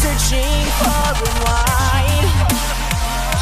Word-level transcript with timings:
searching 0.00 0.64
far 0.80 1.12
and 1.12 1.38
wide. 1.44 2.28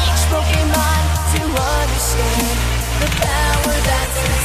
Each 0.03 0.23
Pokemon 0.27 1.03
to 1.31 1.41
understand 1.55 2.57
the 2.99 3.07
power 3.23 3.75
that's 3.87 4.38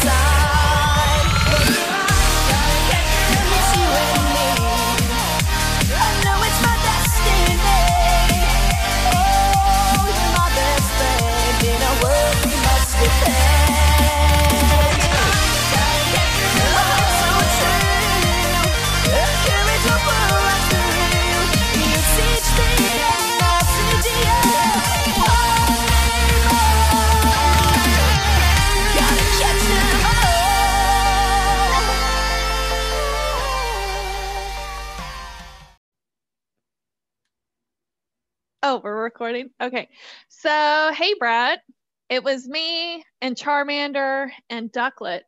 Oh, 38.74 38.80
we're 38.82 39.04
recording. 39.04 39.50
Okay. 39.60 39.88
So, 40.26 40.90
hey, 40.96 41.14
Brett. 41.16 41.60
It 42.08 42.24
was 42.24 42.48
me 42.48 43.04
and 43.20 43.36
Charmander 43.36 44.30
and 44.50 44.72
Ducklett. 44.72 45.20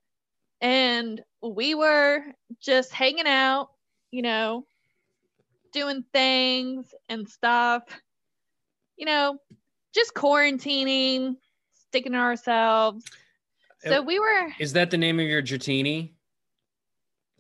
And 0.61 1.22
we 1.41 1.77
were 1.77 2.25
just 2.61 2.92
hanging 2.92 3.28
out, 3.28 3.69
you 4.11 4.22
know, 4.22 4.66
doing 5.72 6.05
things 6.12 6.92
and 7.08 7.28
stuff, 7.28 7.84
you 8.97 9.06
know, 9.06 9.38
just 9.94 10.12
quarantining, 10.12 11.36
sticking 11.88 12.14
to 12.14 12.19
ourselves. 12.19 13.05
So, 13.78 14.03
we 14.03 14.19
were 14.19 14.48
Is 14.58 14.72
that 14.72 14.91
the 14.91 14.98
name 14.98 15.20
of 15.20 15.27
your 15.27 15.41
Dratini? 15.41 16.14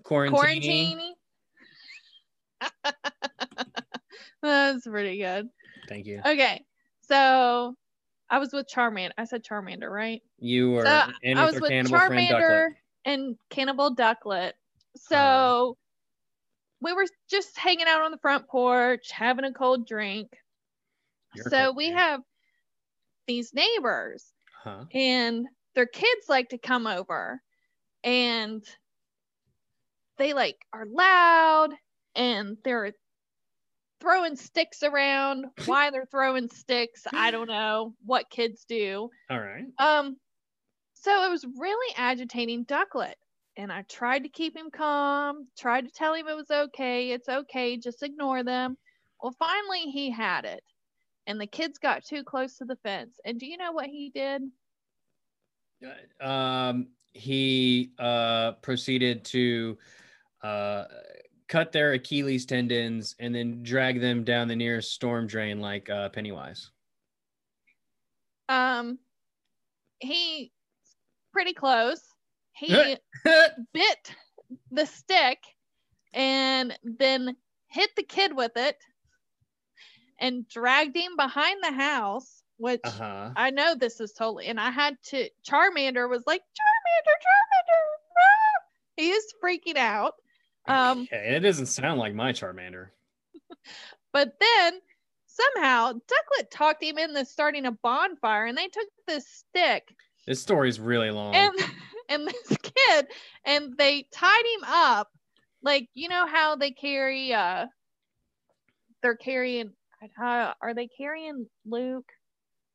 Quarantini. 0.04 1.16
quarantining. 2.60 2.92
That's 4.40 4.86
pretty 4.86 5.18
good. 5.18 5.48
Thank 5.88 6.06
you. 6.06 6.22
Okay. 6.26 6.64
So, 7.02 7.74
I 8.28 8.38
was 8.38 8.52
with 8.52 8.66
Charmander. 8.68 9.12
I 9.16 9.24
said 9.24 9.44
Charmander, 9.44 9.90
right? 9.90 10.22
You 10.38 10.72
were 10.72 10.84
So 10.84 11.12
in 11.22 11.38
I 11.38 11.46
was 11.46 11.60
with. 11.60 11.72
Charmander 11.72 12.68
and 13.04 13.36
Cannibal 13.50 13.94
Ducklett. 13.94 14.54
So 14.96 15.16
Uh-huh. 15.16 15.74
we 16.80 16.92
were 16.92 17.06
just 17.30 17.56
hanging 17.58 17.86
out 17.86 18.02
on 18.02 18.10
the 18.10 18.18
front 18.18 18.48
porch, 18.48 19.10
having 19.10 19.44
a 19.44 19.52
cold 19.52 19.86
drink. 19.86 20.36
So 21.36 21.50
cold, 21.66 21.76
we 21.76 21.90
have 21.90 22.20
these 23.26 23.52
neighbors, 23.54 24.32
Huh? 24.62 24.84
and 24.92 25.46
their 25.74 25.86
kids 25.86 26.28
like 26.28 26.50
to 26.50 26.58
come 26.58 26.86
over, 26.86 27.42
and 28.04 28.64
they 30.18 30.32
like 30.32 30.66
are 30.72 30.86
loud, 30.86 31.74
and 32.14 32.56
they're 32.64 32.92
throwing 34.00 34.36
sticks 34.36 34.82
around. 34.82 35.46
Why 35.66 35.90
they're 35.90 36.06
throwing 36.06 36.48
sticks, 36.48 37.02
I 37.12 37.30
don't 37.30 37.48
know. 37.48 37.94
What 38.04 38.30
kids 38.30 38.64
do. 38.68 39.10
All 39.30 39.40
right. 39.40 39.64
Um, 39.78 40.16
so 40.94 41.24
it 41.24 41.30
was 41.30 41.44
really 41.58 41.94
agitating 41.96 42.64
Ducklett. 42.64 43.14
And 43.58 43.72
I 43.72 43.82
tried 43.82 44.24
to 44.24 44.28
keep 44.28 44.54
him 44.54 44.70
calm, 44.70 45.48
tried 45.56 45.86
to 45.86 45.90
tell 45.90 46.12
him 46.12 46.28
it 46.28 46.36
was 46.36 46.50
okay, 46.50 47.12
it's 47.12 47.28
okay, 47.28 47.78
just 47.78 48.02
ignore 48.02 48.42
them. 48.42 48.76
Well, 49.22 49.34
finally 49.38 49.90
he 49.90 50.10
had 50.10 50.44
it. 50.44 50.62
And 51.26 51.40
the 51.40 51.46
kids 51.46 51.78
got 51.78 52.04
too 52.04 52.22
close 52.22 52.58
to 52.58 52.66
the 52.66 52.76
fence. 52.76 53.18
And 53.24 53.40
do 53.40 53.46
you 53.46 53.56
know 53.56 53.72
what 53.72 53.86
he 53.86 54.10
did? 54.10 54.42
Um, 56.20 56.88
he 57.12 57.92
uh, 57.98 58.52
proceeded 58.62 59.24
to 59.26 59.78
uh, 60.42 60.84
cut 61.48 61.72
their 61.72 61.92
Achilles 61.92 62.46
tendons 62.46 63.14
and 63.18 63.34
then 63.34 63.62
drag 63.62 64.00
them 64.00 64.24
down 64.24 64.48
the 64.48 64.56
nearest 64.56 64.92
storm 64.92 65.26
drain 65.26 65.60
like 65.60 65.88
uh, 65.90 66.08
Pennywise. 66.10 66.70
Um 68.48 68.98
he 69.98 70.52
pretty 71.32 71.52
close. 71.52 72.02
He 72.52 72.96
bit 73.72 74.14
the 74.70 74.86
stick 74.86 75.38
and 76.12 76.78
then 76.82 77.36
hit 77.68 77.90
the 77.96 78.02
kid 78.02 78.34
with 78.34 78.52
it 78.56 78.78
and 80.18 80.48
dragged 80.48 80.96
him 80.96 81.16
behind 81.16 81.62
the 81.62 81.72
house, 81.72 82.42
which 82.56 82.80
uh 82.84 82.90
huh. 82.90 83.30
I 83.36 83.50
know 83.50 83.74
this 83.74 84.00
is 84.00 84.12
totally, 84.12 84.46
and 84.46 84.58
I 84.58 84.70
had 84.70 84.96
to. 85.08 85.28
Charmander 85.46 86.08
was 86.08 86.24
like, 86.26 86.40
Charmander, 86.40 87.16
Charmander, 87.20 87.82
ah!" 88.18 88.62
he 88.96 89.10
is 89.10 89.34
freaking 89.42 89.76
out. 89.76 90.14
Um, 90.68 91.02
Okay, 91.02 91.36
it 91.36 91.40
doesn't 91.40 91.66
sound 91.66 91.98
like 92.00 92.14
my 92.14 92.32
Charmander. 92.32 92.88
but 94.12 94.34
then 94.40 94.80
somehow 95.26 95.92
Ducklett 95.92 96.50
talked 96.50 96.82
him 96.82 96.98
into 96.98 97.24
starting 97.24 97.66
a 97.66 97.72
bonfire, 97.72 98.46
and 98.46 98.56
they 98.56 98.68
took 98.68 98.88
this 99.06 99.26
stick 99.28 99.94
This 100.26 100.40
story's 100.42 100.80
really 100.80 101.10
long. 101.10 101.34
and 101.34 101.54
and 102.08 102.26
this 102.26 102.56
kid, 102.62 103.06
and 103.44 103.76
they 103.76 104.06
tied 104.12 104.44
him 104.56 104.64
up, 104.66 105.08
like 105.62 105.88
you 105.94 106.08
know 106.08 106.26
how 106.26 106.56
they 106.56 106.70
carry, 106.70 107.32
uh, 107.32 107.66
they're 109.02 109.16
carrying. 109.16 109.72
Uh, 110.22 110.52
are 110.60 110.74
they 110.74 110.88
carrying 110.88 111.46
Luke? 111.64 112.08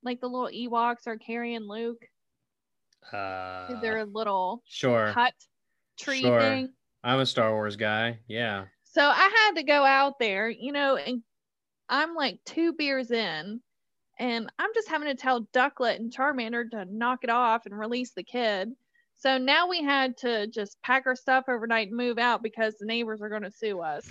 Like 0.03 0.19
the 0.19 0.27
little 0.27 0.49
Ewoks 0.49 1.05
are 1.05 1.17
carrying 1.17 1.61
Luke 1.61 2.03
uh, 3.13 3.79
their 3.81 4.05
little 4.05 4.61
sure. 4.65 5.07
hut 5.11 5.33
tree 5.99 6.21
Sure. 6.21 6.39
thing. 6.39 6.69
I'm 7.03 7.19
a 7.19 7.25
Star 7.25 7.51
Wars 7.51 7.75
guy. 7.75 8.19
Yeah. 8.27 8.65
So 8.83 9.01
I 9.01 9.45
had 9.45 9.55
to 9.55 9.63
go 9.63 9.83
out 9.83 10.19
there, 10.19 10.49
you 10.49 10.71
know, 10.71 10.97
and 10.97 11.23
I'm 11.89 12.13
like 12.13 12.39
two 12.45 12.73
beers 12.73 13.09
in, 13.09 13.59
and 14.19 14.51
I'm 14.59 14.69
just 14.75 14.87
having 14.87 15.07
to 15.07 15.15
tell 15.15 15.47
Ducklett 15.53 15.95
and 15.95 16.13
Charmander 16.13 16.69
to 16.71 16.85
knock 16.85 17.19
it 17.23 17.29
off 17.29 17.65
and 17.65 17.77
release 17.77 18.11
the 18.11 18.23
kid. 18.23 18.71
So 19.17 19.37
now 19.37 19.67
we 19.67 19.81
had 19.83 20.15
to 20.17 20.47
just 20.47 20.81
pack 20.83 21.07
our 21.07 21.15
stuff 21.15 21.45
overnight 21.47 21.87
and 21.87 21.97
move 21.97 22.17
out 22.17 22.43
because 22.43 22.75
the 22.79 22.85
neighbors 22.85 23.21
are 23.21 23.29
going 23.29 23.43
to 23.43 23.51
sue 23.51 23.79
us. 23.79 24.07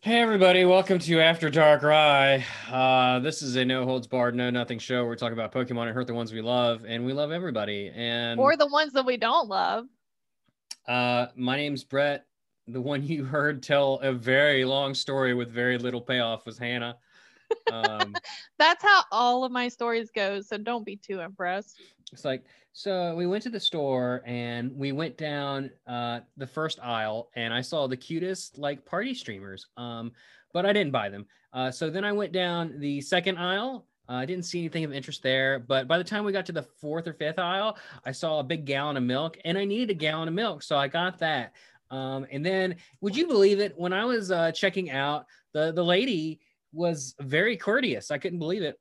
Hey 0.00 0.20
everybody, 0.20 0.64
welcome 0.64 0.98
to 0.98 1.20
After 1.20 1.48
Dark 1.48 1.82
Rye. 1.82 2.44
Uh, 2.70 3.20
this 3.20 3.42
is 3.42 3.56
a 3.56 3.64
no 3.64 3.84
holds 3.84 4.06
barred, 4.06 4.34
no 4.34 4.50
nothing 4.50 4.78
show. 4.78 5.04
We're 5.06 5.16
talking 5.16 5.32
about 5.32 5.52
Pokemon 5.52 5.86
and 5.86 5.94
hurt 5.94 6.06
the 6.06 6.14
ones 6.14 6.32
we 6.32 6.42
love, 6.42 6.84
and 6.86 7.06
we 7.06 7.12
love 7.12 7.30
everybody. 7.30 7.90
And 7.94 8.38
or 8.38 8.56
the 8.56 8.66
ones 8.66 8.92
that 8.92 9.06
we 9.06 9.16
don't 9.16 9.48
love. 9.48 9.86
Uh, 10.86 11.26
my 11.36 11.56
name's 11.56 11.84
Brett. 11.84 12.26
The 12.66 12.80
one 12.80 13.02
you 13.06 13.24
heard 13.24 13.62
tell 13.62 13.94
a 14.02 14.12
very 14.12 14.64
long 14.64 14.94
story 14.94 15.34
with 15.34 15.50
very 15.50 15.76
little 15.78 16.00
payoff 16.00 16.46
was 16.46 16.58
Hannah. 16.58 16.96
Um, 17.70 18.14
That's 18.58 18.82
how 18.82 19.02
all 19.12 19.44
of 19.44 19.52
my 19.52 19.68
stories 19.68 20.10
go. 20.14 20.40
So 20.40 20.56
don't 20.56 20.84
be 20.84 20.96
too 20.96 21.20
impressed. 21.20 21.80
it's 22.12 22.24
like 22.24 22.44
so 22.72 23.14
we 23.14 23.26
went 23.26 23.42
to 23.44 23.50
the 23.50 23.60
store 23.60 24.22
and 24.26 24.76
we 24.76 24.90
went 24.90 25.16
down 25.16 25.70
uh, 25.86 26.20
the 26.36 26.46
first 26.46 26.80
aisle 26.80 27.30
and 27.36 27.54
I 27.54 27.60
saw 27.60 27.86
the 27.86 27.96
cutest 27.96 28.58
like 28.58 28.84
party 28.84 29.14
streamers. 29.14 29.68
Um, 29.76 30.10
but 30.52 30.66
I 30.66 30.72
didn't 30.72 30.92
buy 30.92 31.08
them. 31.08 31.26
Uh, 31.52 31.70
so 31.70 31.88
then 31.88 32.04
I 32.04 32.12
went 32.12 32.32
down 32.32 32.80
the 32.80 33.00
second 33.00 33.38
aisle. 33.38 33.86
Uh, 34.08 34.12
I 34.12 34.26
didn't 34.26 34.44
see 34.44 34.60
anything 34.60 34.84
of 34.84 34.92
interest 34.92 35.22
there. 35.22 35.58
But 35.58 35.88
by 35.88 35.98
the 35.98 36.04
time 36.04 36.24
we 36.24 36.32
got 36.32 36.46
to 36.46 36.52
the 36.52 36.62
fourth 36.62 37.06
or 37.06 37.14
fifth 37.14 37.38
aisle, 37.38 37.78
I 38.04 38.12
saw 38.12 38.40
a 38.40 38.44
big 38.44 38.64
gallon 38.64 38.96
of 38.96 39.02
milk 39.02 39.38
and 39.44 39.56
I 39.56 39.64
needed 39.64 39.90
a 39.90 39.94
gallon 39.94 40.28
of 40.28 40.34
milk. 40.34 40.62
So 40.62 40.76
I 40.76 40.88
got 40.88 41.18
that. 41.20 41.52
Um, 41.90 42.26
and 42.30 42.44
then, 42.44 42.76
would 43.00 43.16
you 43.16 43.26
believe 43.26 43.60
it? 43.60 43.74
When 43.76 43.92
I 43.92 44.04
was 44.04 44.30
uh, 44.30 44.52
checking 44.52 44.90
out, 44.90 45.26
the, 45.52 45.72
the 45.72 45.84
lady 45.84 46.40
was 46.72 47.14
very 47.20 47.56
courteous. 47.56 48.10
I 48.10 48.18
couldn't 48.18 48.40
believe 48.40 48.62
it. 48.62 48.78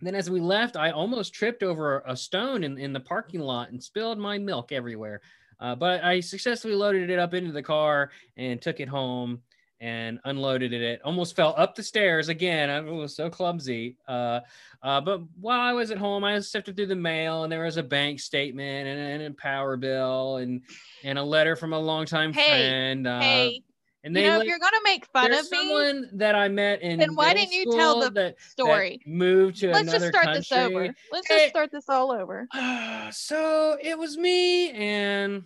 Then, 0.00 0.14
as 0.14 0.28
we 0.28 0.40
left, 0.40 0.76
I 0.76 0.90
almost 0.90 1.32
tripped 1.32 1.62
over 1.62 2.02
a 2.06 2.16
stone 2.16 2.64
in, 2.64 2.78
in 2.78 2.92
the 2.92 3.00
parking 3.00 3.40
lot 3.40 3.70
and 3.70 3.82
spilled 3.82 4.18
my 4.18 4.38
milk 4.38 4.72
everywhere. 4.72 5.22
Uh, 5.60 5.74
but 5.74 6.04
I 6.04 6.20
successfully 6.20 6.74
loaded 6.74 7.08
it 7.08 7.18
up 7.18 7.32
into 7.32 7.52
the 7.52 7.62
car 7.62 8.10
and 8.36 8.60
took 8.60 8.80
it 8.80 8.88
home 8.88 9.40
and 9.84 10.18
unloaded 10.24 10.72
it. 10.72 11.02
Almost 11.04 11.36
fell 11.36 11.52
up 11.58 11.74
the 11.74 11.82
stairs 11.82 12.30
again. 12.30 12.70
I 12.70 12.80
was 12.80 13.14
so 13.14 13.28
clumsy. 13.28 13.98
Uh, 14.08 14.40
uh, 14.82 15.02
but 15.02 15.20
while 15.38 15.60
I 15.60 15.72
was 15.74 15.90
at 15.90 15.98
home, 15.98 16.24
I 16.24 16.40
sifted 16.40 16.74
through 16.74 16.86
the 16.86 16.96
mail 16.96 17.44
and 17.44 17.52
there 17.52 17.64
was 17.64 17.76
a 17.76 17.82
bank 17.82 18.18
statement 18.18 18.88
and, 18.88 18.98
and 18.98 19.22
a 19.34 19.36
power 19.36 19.76
bill 19.76 20.38
and 20.38 20.62
and 21.02 21.18
a 21.18 21.22
letter 21.22 21.54
from 21.54 21.74
a 21.74 21.78
longtime 21.78 22.32
Hey, 22.32 22.48
friend. 22.48 23.06
Uh, 23.06 23.20
hey, 23.20 23.62
and 24.04 24.16
you 24.16 24.22
know, 24.22 24.38
let- 24.38 24.46
if 24.46 24.48
you're 24.48 24.58
going 24.58 24.72
to 24.72 24.80
make 24.84 25.04
fun 25.12 25.32
of 25.34 25.50
me, 25.50 25.58
someone 25.58 26.08
that 26.14 26.34
I 26.34 26.48
met 26.48 26.80
in 26.80 26.98
then 26.98 27.14
why 27.14 27.34
didn't 27.34 27.52
you 27.52 27.70
tell 27.70 28.00
the 28.00 28.06
that, 28.06 28.14
that 28.38 28.40
story. 28.40 29.00
moved 29.04 29.58
to 29.60 29.70
Let's 29.70 29.92
just 29.92 30.06
start 30.06 30.24
country. 30.24 30.40
this 30.40 30.52
over. 30.52 30.94
Let's 31.12 31.28
Hey. 31.28 31.38
just 31.40 31.50
start 31.50 31.70
this 31.70 31.90
all 31.90 32.10
over. 32.10 32.48
so 33.12 33.76
it 33.82 33.98
was 33.98 34.16
me 34.16 34.70
and 34.70 35.42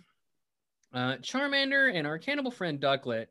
uh, 0.93 1.17
Charmander 1.17 1.93
and 1.93 2.07
our 2.07 2.17
cannibal 2.17 2.51
friend 2.51 2.79
Ducklett, 2.79 3.27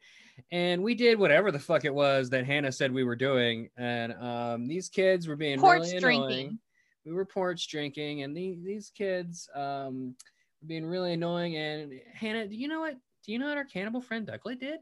and 0.50 0.82
we 0.82 0.94
did 0.94 1.18
whatever 1.18 1.50
the 1.50 1.58
fuck 1.58 1.84
it 1.84 1.94
was 1.94 2.30
that 2.30 2.46
Hannah 2.46 2.72
said 2.72 2.92
we 2.92 3.04
were 3.04 3.16
doing. 3.16 3.68
And 3.76 4.12
um, 4.14 4.66
these 4.66 4.88
kids 4.88 5.26
were 5.26 5.36
being 5.36 5.58
Porch 5.58 5.80
really 5.80 6.00
drinking. 6.00 6.24
annoying. 6.24 6.58
We 7.04 7.12
were 7.12 7.24
porch 7.24 7.68
drinking, 7.68 8.22
and 8.22 8.36
the, 8.36 8.58
these 8.62 8.90
kids 8.94 9.48
um, 9.54 10.14
were 10.60 10.66
being 10.66 10.84
really 10.84 11.14
annoying. 11.14 11.56
And 11.56 11.92
Hannah, 12.12 12.46
do 12.46 12.54
you 12.54 12.68
know 12.68 12.80
what? 12.80 12.94
Do 13.24 13.32
you 13.32 13.38
know 13.38 13.48
what 13.48 13.56
our 13.56 13.64
cannibal 13.64 14.00
friend 14.00 14.26
Ducklett 14.26 14.60
did? 14.60 14.80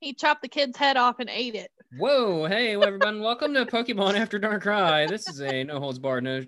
He 0.00 0.12
chopped 0.12 0.42
the 0.42 0.48
kid's 0.48 0.76
head 0.76 0.96
off 0.96 1.18
and 1.20 1.30
ate 1.30 1.54
it. 1.54 1.70
Whoa, 1.96 2.44
hey 2.46 2.74
everyone, 2.74 3.20
welcome 3.22 3.54
to 3.54 3.64
Pokemon 3.64 4.14
After 4.14 4.38
Dark 4.38 4.62
Cry. 4.62 5.06
This 5.06 5.26
is 5.28 5.40
a 5.40 5.64
no 5.64 5.80
holds 5.80 5.98
barred, 5.98 6.24
no 6.24 6.44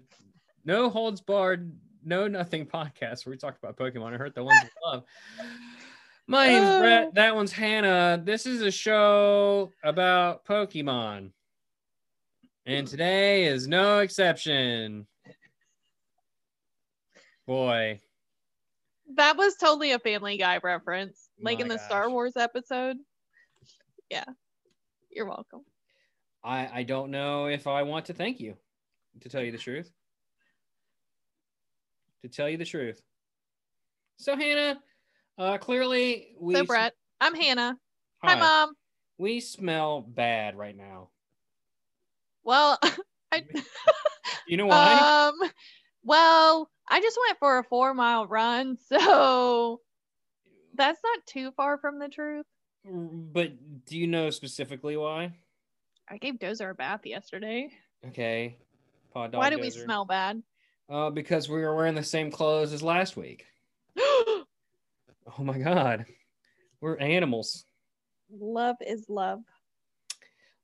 no 0.64 0.90
holds 0.90 1.22
barred, 1.22 1.72
no 2.04 2.28
nothing 2.28 2.66
podcast 2.66 3.24
where 3.24 3.30
we 3.30 3.38
talk 3.38 3.56
about 3.56 3.76
Pokemon. 3.76 4.12
I 4.12 4.16
heard 4.18 4.34
the 4.34 4.44
ones 4.44 4.58
we 4.62 4.68
love. 4.90 5.04
My 6.28 6.48
name's 6.48 6.66
Oh. 6.66 6.80
Brett. 6.80 7.06
Uh. 7.08 7.10
That 7.14 7.36
one's 7.36 7.52
Hannah. 7.52 8.20
This 8.22 8.46
is 8.46 8.62
a 8.62 8.70
show 8.70 9.72
about 9.82 10.44
Pokemon. 10.44 11.32
And 12.66 12.86
hmm. 12.86 12.90
today 12.90 13.44
is 13.46 13.68
no 13.68 14.00
exception. 14.00 15.06
Boy, 17.46 18.00
That 19.14 19.36
was 19.36 19.54
totally 19.54 19.92
a 19.92 20.00
Family 20.00 20.36
Guy 20.36 20.58
reference, 20.64 21.28
oh 21.38 21.42
like 21.44 21.60
in 21.60 21.68
My 21.68 21.76
the 21.76 21.78
Star. 21.80 22.10
Wars 22.10 22.36
episode. 22.36 22.96
Yeah, 24.10 24.24
you're 25.10 25.26
welcome. 25.26 25.60
I 26.42 26.68
I 26.80 26.82
don't 26.82 27.12
know 27.12 27.46
if 27.46 27.68
I 27.68 27.84
want 27.84 28.06
to 28.06 28.14
thank 28.14 28.40
you, 28.40 28.56
to 29.20 29.28
tell 29.28 29.42
you 29.42 29.52
the 29.52 29.58
truth. 29.58 29.92
To 32.22 32.28
tell 32.28 32.48
you 32.48 32.56
the 32.56 32.64
truth. 32.64 33.00
So 34.16 34.36
Hannah, 34.36 34.80
uh, 35.38 35.58
clearly 35.58 36.28
we 36.40 36.54
so, 36.54 36.64
Brett, 36.64 36.92
I'm 37.20 37.34
Hannah. 37.34 37.78
Hi, 38.22 38.34
Hi. 38.34 38.40
Mom. 38.40 38.74
we 39.18 39.40
smell 39.40 40.00
bad 40.00 40.56
right 40.56 40.76
now. 40.76 41.10
Well, 42.44 42.78
I, 43.32 43.42
You 44.46 44.56
know 44.56 44.66
why? 44.66 45.28
um, 45.28 45.50
well, 46.04 46.70
I 46.88 47.00
just 47.00 47.18
went 47.26 47.38
for 47.38 47.58
a 47.58 47.64
four 47.64 47.94
mile 47.94 48.26
run, 48.26 48.76
so 48.88 49.80
that's 50.74 51.00
not 51.02 51.26
too 51.26 51.50
far 51.56 51.78
from 51.78 51.98
the 51.98 52.08
truth. 52.08 52.46
but 52.84 53.52
do 53.86 53.98
you 53.98 54.06
know 54.06 54.30
specifically 54.30 54.96
why? 54.96 55.32
I 56.08 56.18
gave 56.18 56.34
Dozer 56.34 56.70
a 56.70 56.74
bath 56.74 57.00
yesterday. 57.04 57.70
Okay. 58.06 58.56
Paw 59.12 59.26
dog 59.26 59.40
Why 59.40 59.50
do 59.50 59.58
we 59.58 59.70
smell 59.70 60.04
bad? 60.04 60.42
Uh, 60.88 61.10
because 61.10 61.48
we 61.48 61.60
were 61.60 61.74
wearing 61.74 61.96
the 61.96 62.02
same 62.04 62.30
clothes 62.30 62.72
as 62.72 62.82
last 62.82 63.16
week. 63.16 63.46
Oh 65.38 65.44
my 65.44 65.58
god. 65.58 66.06
We're 66.80 66.96
animals. 66.98 67.64
love 68.30 68.76
is 68.80 69.06
love. 69.08 69.40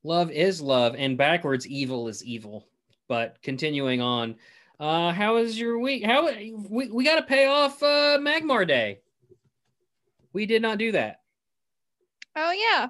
Love 0.04 0.30
is 0.30 0.60
love, 0.60 0.96
and 0.96 1.16
backwards, 1.16 1.66
evil 1.66 2.08
is 2.08 2.24
evil. 2.24 2.66
But 3.08 3.36
continuing 3.42 4.00
on, 4.00 4.36
uh, 4.80 5.12
how 5.12 5.36
is 5.36 5.58
your 5.58 5.78
week? 5.78 6.04
How 6.04 6.26
we, 6.26 6.88
we 6.88 7.04
got 7.04 7.16
to 7.16 7.22
pay 7.22 7.46
off 7.46 7.82
uh, 7.82 8.19
Magmar 8.19 8.66
Day. 8.66 9.00
We 10.32 10.46
did 10.46 10.62
not 10.62 10.78
do 10.78 10.92
that. 10.92 11.20
Oh 12.34 12.50
yeah. 12.50 12.88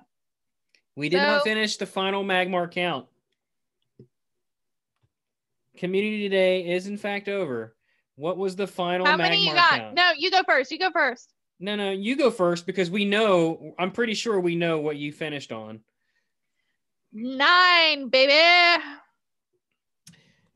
We 0.97 1.09
did 1.09 1.19
not 1.19 1.43
finish 1.43 1.77
the 1.77 1.87
final 1.87 2.25
Magmar 2.25 2.71
count. 2.71 3.07
Community 5.77 6.29
Day 6.29 6.75
is 6.75 6.87
in 6.87 6.97
fact 6.97 7.29
over. 7.29 7.75
What 8.17 8.39
was 8.39 8.57
the 8.57 8.67
final 8.67 9.07
How 9.07 9.17
Magmar 9.17 9.19
many 9.19 9.47
you 9.49 9.55
got? 9.55 9.79
count? 9.79 9.95
No, 9.95 10.13
you 10.17 10.31
go 10.31 10.43
first. 10.47 10.71
You 10.71 10.79
go 10.79 10.91
first. 10.93 11.33
No, 11.63 11.77
no, 11.77 11.91
you 11.93 12.17
go 12.17 12.31
first 12.31 12.67
because 12.67 12.91
we 12.91 13.05
know. 13.05 13.75
I'm 13.79 13.93
pretty 13.93 14.15
sure 14.15 14.41
we 14.41 14.57
know 14.57 14.81
what 14.81 14.97
you 14.97 15.13
finished 15.13 15.53
on. 15.53 15.81
Nine, 17.13 18.09
baby. 18.09 18.83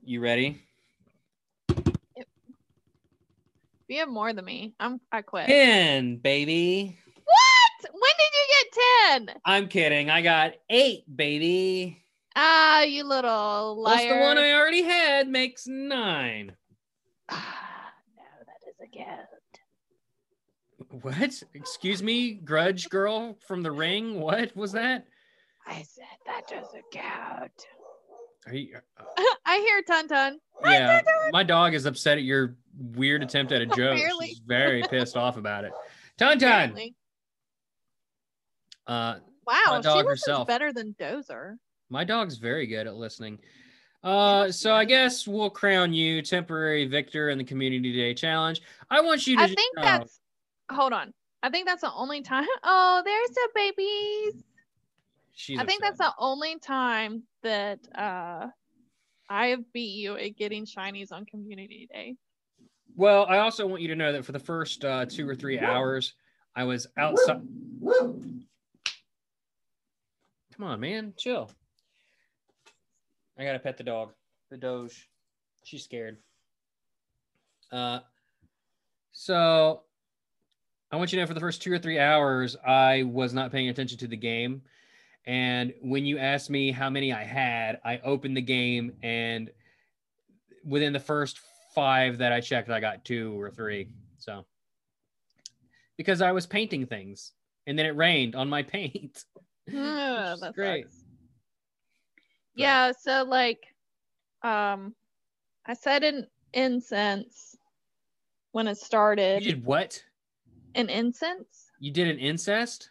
You 0.03 0.21
ready? 0.21 0.61
You 3.89 3.99
have 4.01 4.09
more 4.09 4.33
than 4.33 4.45
me. 4.45 4.75
I'm. 4.81 5.01
I 5.13 5.23
quit. 5.23 5.47
Ten, 5.47 6.17
baby. 6.17 6.99
What? 7.25 7.93
When 7.93 8.11
did 8.19 8.33
you 8.35 8.47
get 8.51 9.27
ten? 9.29 9.41
I'm 9.45 9.69
kidding. 9.69 10.11
I 10.11 10.23
got 10.23 10.55
eight, 10.69 11.05
baby. 11.15 12.03
Ah, 12.35 12.83
you 12.83 13.05
little 13.05 13.81
liar. 13.81 13.95
Plus 13.95 14.09
the 14.09 14.21
one 14.21 14.39
I 14.39 14.53
already 14.55 14.83
had 14.83 15.29
makes 15.29 15.69
nine. 15.69 16.57
Ah, 17.31 17.93
no, 18.17 18.25
that 18.45 18.69
is 18.69 18.75
a 18.83 18.89
gift. 18.89 19.26
What? 21.03 21.43
Excuse 21.55 22.03
me, 22.03 22.33
grudge 22.35 22.89
girl 22.89 23.37
from 23.47 23.63
the 23.63 23.73
ring. 23.73 24.21
What 24.21 24.55
was 24.57 24.73
that? 24.73 25.07
I 25.67 25.83
said 25.83 26.05
that 26.27 26.43
doesn't 26.49 26.85
count. 26.93 27.51
Are 28.47 28.55
you, 28.55 28.77
I 29.47 29.59
hear 29.59 29.83
Tun 29.83 30.07
Tun. 30.09 30.39
yeah, 30.65 31.01
my 31.33 31.43
dog 31.43 31.75
is 31.75 31.87
upset 31.87 32.19
at 32.19 32.25
your 32.25 32.57
weird 32.95 33.23
attempt 33.23 33.51
at 33.53 33.61
a 33.63 33.67
joke. 33.67 33.97
Barely. 33.99 34.29
She's 34.29 34.39
very 34.47 34.83
pissed 34.89 35.17
off 35.17 35.37
about 35.37 35.65
it. 35.65 35.73
Ton 36.19 36.39
Ton. 36.39 36.49
Apparently. 36.51 36.95
Uh, 38.87 39.17
Wow, 39.47 39.55
Hot 39.67 39.77
she 39.77 39.83
dog 39.89 39.97
listens 40.07 40.09
herself. 40.09 40.49
better 40.49 40.73
than 40.73 40.95
Dozer. 40.99 41.55
my 41.89 42.03
dog's 42.03 42.37
very 42.37 42.67
good 42.67 42.89
at 42.89 42.97
listening. 42.97 43.39
Uh, 44.03 44.51
so 44.51 44.75
I 44.75 44.85
guess 44.85 45.27
we'll 45.29 45.51
crown 45.51 45.93
you 45.93 46.21
temporary 46.21 46.85
victor 46.87 47.29
in 47.31 47.39
the 47.39 47.45
Community 47.45 47.93
Day 47.93 48.13
Challenge. 48.13 48.61
I 48.91 49.03
want 49.03 49.25
you 49.27 49.37
to. 49.37 49.43
I 49.45 49.47
think 49.47 49.77
know- 49.77 49.83
that's. 49.83 50.19
Hold 50.71 50.93
on. 50.93 51.13
I 51.43 51.51
think 51.51 51.67
that's 51.67 51.83
the 51.83 51.93
only 51.93 52.23
time. 52.23 52.47
Oh, 52.65 53.03
there's 53.05 53.31
the 53.31 53.49
babies. 53.55 54.45
She's 55.33 55.59
I 55.59 55.65
think 55.65 55.83
upset. 55.83 55.99
that's 55.99 56.11
the 56.11 56.15
only 56.19 56.59
time 56.59 57.23
that 57.43 57.79
uh 57.95 58.47
I 59.29 59.49
have 59.49 59.73
beat 59.73 59.97
you 59.97 60.17
at 60.17 60.37
getting 60.37 60.65
shinies 60.65 61.13
on 61.13 61.27
Community 61.27 61.89
Day. 61.93 62.17
Well, 62.95 63.27
I 63.29 63.39
also 63.39 63.67
want 63.67 63.83
you 63.83 63.89
to 63.89 63.97
know 63.97 64.13
that 64.13 64.25
for 64.25 64.33
the 64.33 64.39
first 64.39 64.85
uh, 64.85 65.05
two 65.05 65.29
or 65.29 65.35
three 65.35 65.59
hours, 65.59 66.15
I 66.55 66.65
was 66.65 66.87
outside. 66.97 67.43
Come 70.55 70.65
on, 70.65 70.81
man, 70.81 71.13
chill. 71.19 71.51
I 73.39 73.45
gotta 73.45 73.59
pet 73.59 73.77
the 73.77 73.85
dog, 73.85 74.13
the 74.51 74.57
Doge. 74.57 75.11
She's 75.65 75.85
scared. 75.85 76.17
Uh, 77.71 77.99
so 79.13 79.83
I 80.97 80.99
want 80.99 81.13
you 81.13 81.17
to 81.17 81.25
know 81.25 81.27
for 81.27 81.35
the 81.35 81.41
first 81.41 81.61
two 81.61 81.71
or 81.71 81.79
three 81.79 81.99
hours, 81.99 82.57
I 82.67 83.03
was 83.03 83.35
not 83.35 83.53
paying 83.53 83.69
attention 83.69 83.99
to 83.99 84.07
the 84.07 84.17
game. 84.17 84.63
And 85.27 85.75
when 85.83 86.07
you 86.07 86.17
asked 86.17 86.49
me 86.49 86.71
how 86.73 86.89
many 86.89 87.13
I 87.13 87.23
had, 87.23 87.79
I 87.85 87.99
opened 87.99 88.35
the 88.35 88.41
game 88.41 88.95
and 89.03 89.51
within 90.65 90.95
the 90.95 90.99
first 90.99 91.39
five 91.75 92.17
that 92.17 92.33
I 92.33 92.41
checked, 92.41 92.71
I 92.71 92.81
got 92.81 93.05
two 93.05 93.39
or 93.39 93.51
three. 93.51 93.91
So 94.17 94.47
because 95.99 96.23
I 96.23 96.33
was 96.33 96.47
painting 96.47 96.87
things 96.87 97.33
and 97.67 97.79
then 97.79 97.85
it 97.85 97.95
rained 97.95 98.35
on 98.35 98.49
my 98.49 98.63
paint. 98.63 99.23
Ugh, 99.69 99.75
is 100.33 100.41
that 100.41 100.55
great. 100.55 100.85
sucks. 100.85 101.05
Yeah, 102.55 102.93
so 102.99 103.25
like 103.29 103.67
um 104.43 104.95
I 105.67 105.75
said 105.75 106.05
an 106.05 106.27
incense 106.55 107.55
when 108.53 108.67
it 108.67 108.79
started. 108.79 109.45
You 109.45 109.53
did 109.53 109.67
what? 109.67 110.03
An 110.77 110.89
incense? 110.91 111.71
You 111.81 111.91
did 111.91 112.07
an 112.09 112.19
incest? 112.19 112.91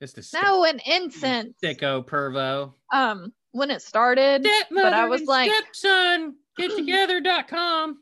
It's 0.00 0.12
the 0.12 0.28
No, 0.42 0.64
an 0.64 0.78
incense. 0.86 1.56
sicko 1.62 2.04
pervo. 2.06 2.74
Um 2.92 3.32
when 3.52 3.70
it 3.70 3.80
started, 3.82 4.46
but 4.70 4.92
I 4.92 5.06
was 5.08 5.22
like 5.24 5.50
stepson 5.50 6.36
get 6.58 6.70
together.com. 6.76 7.98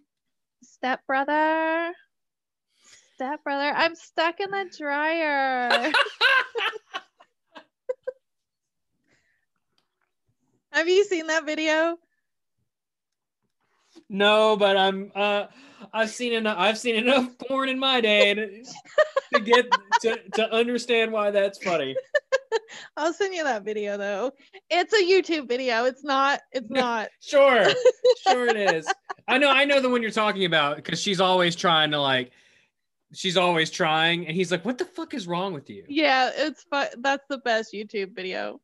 stepbrother. 0.63 1.93
Stepbrother, 3.15 3.73
I'm 3.77 3.95
stuck 3.95 4.41
in 4.41 4.51
the 4.51 4.69
dryer. 4.77 5.93
Have 10.73 10.89
you 10.89 11.05
seen 11.05 11.27
that 11.29 11.45
video? 11.47 11.97
no, 14.09 14.57
but 14.57 14.77
I'm 14.77 15.13
uh 15.15 15.47
I've 15.93 16.11
seen 16.11 16.33
enough 16.33 16.57
I've 16.59 16.79
seen 16.79 16.97
enough 16.97 17.29
porn 17.39 17.69
in 17.69 17.79
my 17.79 18.01
day 18.01 18.33
to, 19.33 19.41
get 19.41 19.71
to, 20.03 20.19
to 20.35 20.53
understand 20.53 21.13
why 21.13 21.31
that's 21.31 21.59
funny. 21.59 21.97
I'll 22.97 23.13
send 23.13 23.35
you 23.35 23.45
that 23.45 23.65
video 23.65 23.97
though. 23.97 24.33
It's 24.71 24.93
a 24.93 25.03
YouTube 25.03 25.49
video. 25.49 25.85
It's 25.85 26.05
not. 26.05 26.41
It's 26.53 26.71
not. 26.71 27.09
Sure. 27.21 27.67
Sure 28.29 28.47
it 28.47 28.57
is. 28.57 28.93
I 29.27 29.39
know 29.39 29.51
I 29.51 29.65
know 29.65 29.81
the 29.81 29.91
one 29.91 30.01
you're 30.01 30.13
talking 30.13 30.45
about 30.45 30.77
because 30.77 31.01
she's 31.01 31.21
always 31.21 31.57
trying 31.57 31.91
to 31.91 32.01
like 32.01 32.31
she's 33.13 33.37
always 33.37 33.69
trying 33.69 34.29
and 34.29 34.37
he's 34.37 34.53
like, 34.53 34.65
What 34.65 34.79
the 34.79 34.85
fuck 34.85 35.13
is 35.13 35.27
wrong 35.27 35.53
with 35.53 35.69
you? 35.69 35.85
Yeah, 35.89 36.31
it's 36.33 36.63
fun. 36.65 36.87
That's 36.99 37.25
the 37.29 37.39
best 37.39 37.73
YouTube 37.73 38.15
video. 38.15 38.61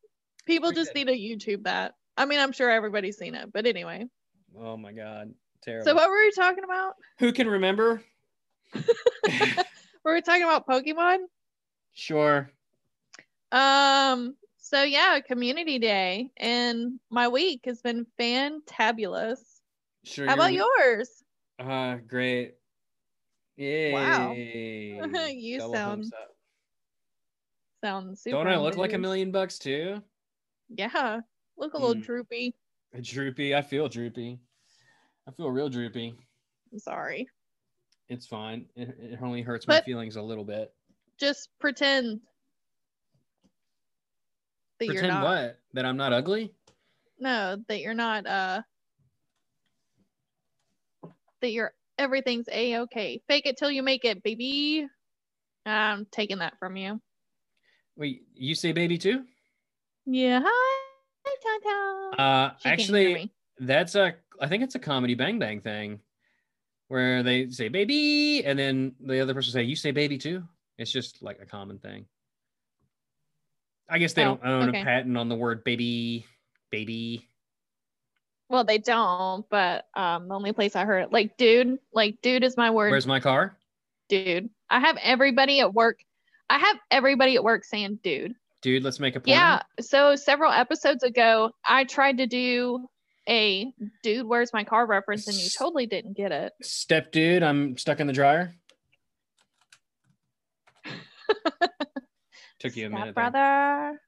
People 0.47 0.71
just 0.71 0.95
need 0.95 1.09
to 1.09 1.13
YouTube 1.13 1.65
that. 1.65 1.95
I 2.17 2.25
mean, 2.25 2.39
I'm 2.39 2.53
sure 2.53 2.71
everybody's 2.71 3.19
seen 3.19 3.35
it, 3.35 3.53
but 3.53 3.67
anyway. 3.67 4.07
Oh 4.57 4.77
my 4.77 4.93
god. 4.93 5.35
Terrible. 5.63 5.85
So 5.85 5.95
what 5.95 6.09
were 6.09 6.19
we 6.19 6.31
talking 6.31 6.65
about? 6.65 6.95
Who 7.19 7.33
can 7.33 7.49
remember? 7.49 8.03
We're 10.09 10.15
We're 10.15 10.21
talking 10.23 10.45
about 10.45 10.67
Pokemon. 10.67 11.19
Sure. 11.93 12.51
Um. 13.53 14.37
So 14.57 14.83
yeah, 14.83 15.21
Community 15.21 15.79
Day, 15.79 16.31
and 16.39 16.99
my 17.11 17.29
week 17.29 17.67
has 17.67 17.83
been 17.83 18.07
fantabulous. 18.19 19.39
Sure. 20.05 20.27
How 20.27 20.33
about 20.33 20.55
yours? 20.55 21.11
Uh, 21.59 21.97
great. 22.07 22.55
Yay. 23.59 23.93
Wow. 23.93 24.33
You 25.29 25.59
Double 25.59 25.75
sound. 25.75 26.13
Sounds 27.85 28.23
super. 28.23 28.39
Don't 28.39 28.49
I 28.49 28.57
look 28.57 28.79
like 28.79 28.95
a 28.95 28.99
million 28.99 29.31
bucks 29.31 29.59
too? 29.59 30.03
Yeah, 30.71 31.21
look 31.59 31.75
a 31.75 31.79
little 31.79 31.95
Hmm. 31.97 32.01
droopy. 32.01 32.55
Droopy. 32.99 33.55
I 33.55 33.61
feel 33.61 33.91
droopy. 33.91 34.39
I 35.27 35.33
feel 35.33 35.51
real 35.51 35.69
droopy. 35.69 36.15
I'm 36.73 36.79
sorry. 36.79 37.29
It's 38.09 38.27
fine. 38.27 38.67
It, 38.75 38.97
it 38.99 39.19
only 39.23 39.43
hurts 39.43 39.69
my 39.69 39.81
feelings 39.83 40.17
a 40.17 40.23
little 40.23 40.45
bit. 40.45 40.73
Just 41.19 41.51
pretend 41.61 42.21
that 44.79 44.87
you're 44.87 44.95
Pretend 44.95 45.15
not. 45.15 45.25
what? 45.25 45.59
That 45.75 45.85
I'm 45.85 45.97
not 45.97 46.13
ugly? 46.13 46.53
No, 47.19 47.57
that 47.69 47.81
you're 47.81 47.95
not. 47.95 48.27
Uh, 48.27 48.63
that 51.41 51.51
you're 51.51 51.73
everything's 51.99 52.49
a 52.51 52.79
okay. 52.81 53.21
Fake 53.29 53.47
it 53.47 53.57
till 53.57 53.71
you 53.71 53.83
make 53.83 54.05
it, 54.05 54.23
baby. 54.23 54.87
I'm 55.67 56.07
taking 56.11 56.39
that 56.39 56.59
from 56.59 56.77
you. 56.77 57.01
Wait, 57.97 58.23
you 58.35 58.55
say 58.55 58.73
baby 58.73 58.97
too? 58.97 59.25
Yeah. 60.07 60.41
Hi, 60.45 61.37
Tata. 61.43 62.23
Uh, 62.23 62.51
She 62.61 62.69
actually, 62.69 63.33
that's 63.59 63.97
a. 63.97 64.15
I 64.41 64.47
think 64.47 64.63
it's 64.63 64.77
a 64.77 64.79
comedy 64.79 65.15
Bang 65.15 65.39
Bang 65.39 65.61
thing, 65.61 66.01
where 66.89 67.23
they 67.23 67.51
say 67.51 67.69
baby, 67.69 68.45
and 68.45 68.59
then 68.59 68.95
the 69.01 69.21
other 69.21 69.35
person 69.35 69.53
say 69.53 69.63
you 69.63 69.77
say 69.77 69.91
baby 69.91 70.19
too. 70.19 70.43
It's 70.79 70.91
just 70.91 71.23
like 71.23 71.41
a 71.41 71.47
common 71.47 71.79
thing. 71.79 72.07
I 73.89 73.99
guess 73.99 74.13
they 74.13 74.23
Oh, 74.25 74.37
don't 74.37 74.45
own 74.45 74.69
okay. 74.71 74.81
a 74.83 74.85
patent 74.85 75.17
on 75.17 75.29
the 75.29 75.35
word 75.35 75.65
baby, 75.65 76.27
baby. 76.71 77.27
Well, 78.51 78.65
they 78.65 78.79
don't, 78.79 79.47
but 79.51 79.87
um, 79.95 80.29
the 80.29 80.35
only 80.35 80.53
place 80.53 80.75
I 80.77 80.85
heard 80.85 81.01
it, 81.01 81.13
like, 81.13 81.37
dude, 81.37 81.79
like, 81.93 82.21
dude 82.23 82.45
is 82.45 82.57
my 82.57 82.71
word. 82.71 82.91
Where's 82.91 83.07
my 83.07 83.21
car? 83.21 83.57
dude. 84.09 84.49
I 84.71 84.81
have 84.81 84.97
everybody 85.03 85.61
at 85.61 85.75
work. 85.75 85.99
I 86.49 86.59
have 86.59 86.79
everybody 86.91 87.35
at 87.37 87.45
work 87.45 87.63
saying 87.65 87.99
dude. 88.03 88.35
Dude, 88.63 88.83
let's 88.83 88.99
make 89.01 89.17
a 89.17 89.21
porno. 89.21 89.39
Yeah. 89.39 89.61
So 89.81 90.17
several 90.17 90.51
episodes 90.51 91.03
ago, 91.03 91.51
I 91.67 91.85
tried 91.85 92.17
to 92.19 92.27
do 92.27 92.89
a 93.29 93.73
dude, 94.03 94.27
where's 94.27 94.53
my 94.53 94.65
car 94.65 94.87
reference, 94.87 95.27
and 95.29 95.37
you 95.37 95.49
totally 95.57 95.87
didn't 95.87 96.17
get 96.17 96.33
it. 96.33 96.53
Step 96.63 97.13
dude, 97.13 97.43
I'm 97.43 97.77
stuck 97.77 98.01
in 98.01 98.07
the 98.07 98.13
dryer. 98.13 98.55
Took 102.59 102.77
you 102.77 102.87
a 102.87 102.89
Step 102.89 102.99
minute. 102.99 103.15
there. 103.15 103.31
brother. 103.31 104.01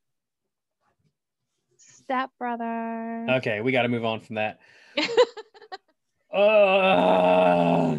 Step 1.77 2.31
brother. 2.39 3.27
Okay, 3.39 3.61
we 3.61 3.71
got 3.73 3.83
to 3.83 3.89
move 3.89 4.05
on 4.05 4.21
from 4.21 4.37
that. 4.37 4.59
Uh, 6.33 7.97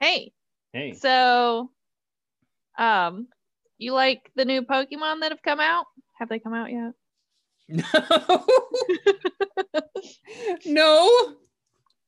hey, 0.00 0.32
hey, 0.72 0.94
so 0.94 1.70
um 2.78 3.28
you 3.76 3.92
like 3.92 4.30
the 4.36 4.46
new 4.46 4.62
Pokemon 4.62 5.20
that 5.20 5.30
have 5.30 5.42
come 5.42 5.60
out? 5.60 5.84
Have 6.18 6.30
they 6.30 6.38
come 6.38 6.54
out 6.54 6.70
yet? 6.72 6.92
No, 7.68 7.84
no, 10.66 11.34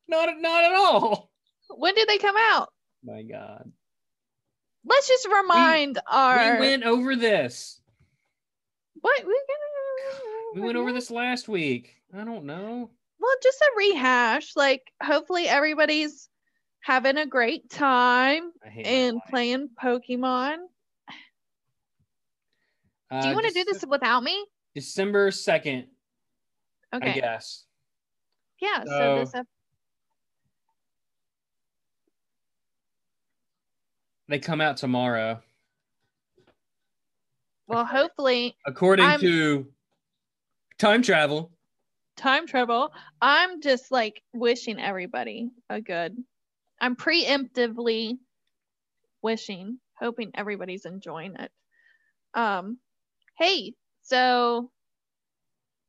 not 0.08 0.28
not 0.40 0.64
at 0.64 0.72
all. 0.74 1.30
When 1.68 1.94
did 1.94 2.08
they 2.08 2.18
come 2.18 2.36
out? 2.36 2.68
My 3.04 3.22
God, 3.22 3.70
Let's 4.84 5.08
just 5.08 5.28
remind 5.28 5.98
our 6.10 6.54
we 6.54 6.60
went 6.60 6.84
over 6.84 7.16
this. 7.16 7.80
what 9.00 9.24
we, 9.26 9.40
We 10.54 10.60
went 10.60 10.76
over 10.76 10.92
this 10.92 11.10
last 11.10 11.48
week. 11.48 11.96
I 12.14 12.24
don't 12.24 12.44
know. 12.44 12.90
Well, 13.20 13.36
just 13.42 13.60
a 13.60 13.70
rehash. 13.76 14.56
Like 14.56 14.82
hopefully 15.02 15.46
everybody's 15.46 16.28
having 16.82 17.18
a 17.18 17.26
great 17.26 17.68
time 17.70 18.50
I 18.64 18.68
hate 18.70 18.84
my 18.86 18.90
and 18.90 19.20
playing 19.28 19.68
Pokemon. 19.82 20.56
Do 23.10 23.16
you 23.26 23.32
Uh, 23.32 23.34
want 23.34 23.46
to 23.46 23.52
do 23.52 23.64
this 23.64 23.84
without 23.86 24.22
me? 24.22 24.44
December 24.74 25.30
second? 25.30 25.86
I 26.92 26.96
Okay. 26.96 27.20
guess. 27.20 27.64
Yeah. 28.60 28.84
So, 28.84 28.90
So- 28.90 29.18
this 29.20 29.34
ep- 29.34 29.46
They 34.28 34.38
come 34.38 34.60
out 34.60 34.76
tomorrow, 34.76 35.42
well, 37.66 37.84
hopefully 37.84 38.56
according 38.64 39.04
I'm- 39.06 39.20
to 39.20 39.72
time 40.78 41.02
travel. 41.02 41.52
time 42.16 42.46
travel. 42.46 42.92
I'm 43.20 43.60
just 43.60 43.90
like 43.90 44.22
wishing 44.32 44.78
everybody 44.78 45.50
a 45.68 45.80
good. 45.80 46.16
I'm 46.80 46.94
preemptively 46.94 48.18
wishing, 49.20 49.80
hoping 49.98 50.30
everybody's 50.34 50.84
enjoying 50.86 51.34
it. 51.34 51.50
Um, 52.34 52.78
hey, 53.36 53.74
so 54.10 54.70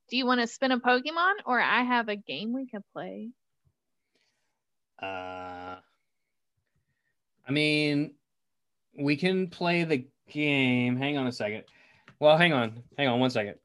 do 0.10 0.18
you 0.18 0.26
want 0.28 0.42
to 0.42 0.48
spin 0.48 0.72
a 0.72 0.80
Pokemon 0.80 1.34
or 1.46 1.60
I 1.60 1.82
have 1.82 2.08
a 2.08 2.16
game 2.16 2.54
we 2.54 2.68
could 2.68 2.84
play? 2.94 3.30
Uh, 5.02 5.78
I 7.48 7.52
mean, 7.52 8.14
we 8.98 9.16
can 9.16 9.48
play 9.48 9.84
the 9.84 10.06
game. 10.30 10.98
Hang 10.98 11.18
on 11.18 11.26
a 11.26 11.32
second. 11.32 11.64
Well, 12.20 12.38
hang 12.38 12.54
on. 12.54 12.84
Hang 12.98 13.08
on 13.08 13.20
one 13.20 13.32
second. 13.32 13.56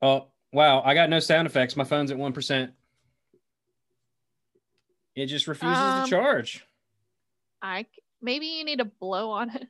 Oh, 0.00 0.28
wow. 0.52 0.80
I 0.82 0.94
got 0.94 1.10
no 1.10 1.20
sound 1.20 1.46
effects. 1.46 1.76
My 1.76 1.84
phone's 1.84 2.10
at 2.10 2.16
1%. 2.16 2.70
It 5.14 5.26
just 5.26 5.46
refuses 5.46 5.76
Um, 5.76 6.04
to 6.04 6.10
charge. 6.10 6.64
I 7.60 7.86
maybe 8.22 8.46
you 8.46 8.64
need 8.64 8.78
to 8.78 8.84
blow 8.84 9.30
on 9.32 9.50
it. 9.50 9.66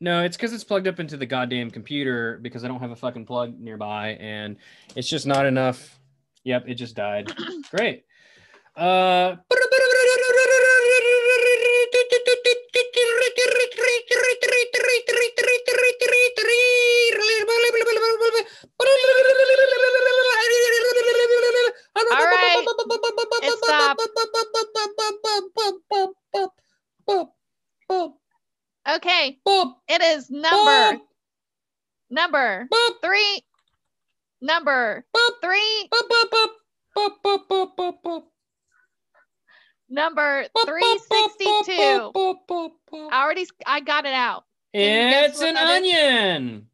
No, 0.00 0.22
it's 0.22 0.36
because 0.36 0.52
it's 0.52 0.64
plugged 0.64 0.86
up 0.86 1.00
into 1.00 1.16
the 1.16 1.26
goddamn 1.26 1.70
computer 1.70 2.38
because 2.40 2.64
I 2.64 2.68
don't 2.68 2.80
have 2.80 2.92
a 2.92 2.96
fucking 2.96 3.26
plug 3.26 3.58
nearby 3.58 4.10
and 4.20 4.56
it's 4.94 5.08
just 5.08 5.26
not 5.26 5.44
enough. 5.44 5.98
Yep, 6.44 6.64
it 6.68 6.74
just 6.74 6.94
died. 6.94 7.32
Great. 7.70 8.04
Uh 8.76 9.36
number 32.30 32.68
three. 33.02 33.42
Number 34.40 35.04
three. 35.42 35.88
Number 39.90 40.44
three 40.66 40.98
sixty 40.98 41.46
two. 41.64 42.12
I 43.10 43.22
already 43.24 43.46
I 43.66 43.80
got 43.80 44.04
it 44.04 44.14
out. 44.14 44.44
Can 44.74 45.24
It's 45.24 45.40
an 45.40 45.56
onion. 45.56 46.66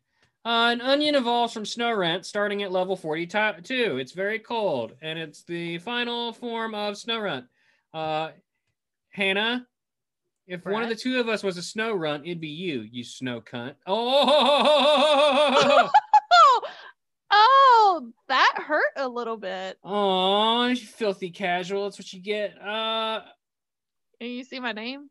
Uh, 0.44 0.70
an 0.73 0.82
onion 0.82 1.14
evolves 1.14 1.54
from 1.54 1.64
Snorunt 1.64 2.26
starting 2.26 2.62
at 2.62 2.70
level 2.70 2.96
42. 2.96 3.96
It's 3.96 4.12
very 4.12 4.38
cold, 4.38 4.92
and 5.00 5.18
it's 5.18 5.42
the 5.44 5.78
final 5.78 6.34
form 6.34 6.75
of 6.75 6.96
Snorunt. 6.96 7.46
Uh, 7.94 8.32
Hannah, 9.08 9.66
if 10.46 10.64
one 10.64 10.82
of 10.82 10.88
the 10.88 10.94
two 10.94 11.18
of 11.20 11.28
us 11.28 11.42
was 11.42 11.58
a 11.58 11.62
Snorunt, 11.62 12.22
it'd 12.24 12.40
be 12.40 12.48
you, 12.48 12.82
you 12.90 13.04
snow 13.04 13.40
cunt. 13.40 13.74
Oh, 13.86 15.90
Oh, 17.36 18.12
that 18.28 18.54
hurt 18.66 18.92
a 18.96 19.08
little 19.08 19.36
bit. 19.36 19.78
oh, 19.82 20.66
you 20.66 20.76
filthy 20.76 21.30
casual. 21.30 21.84
That's 21.84 21.98
what 21.98 22.12
you 22.12 22.20
get. 22.20 22.56
Uh, 22.62 23.22
And 24.20 24.30
you 24.30 24.44
see 24.44 24.60
my 24.60 24.72
name? 24.72 25.08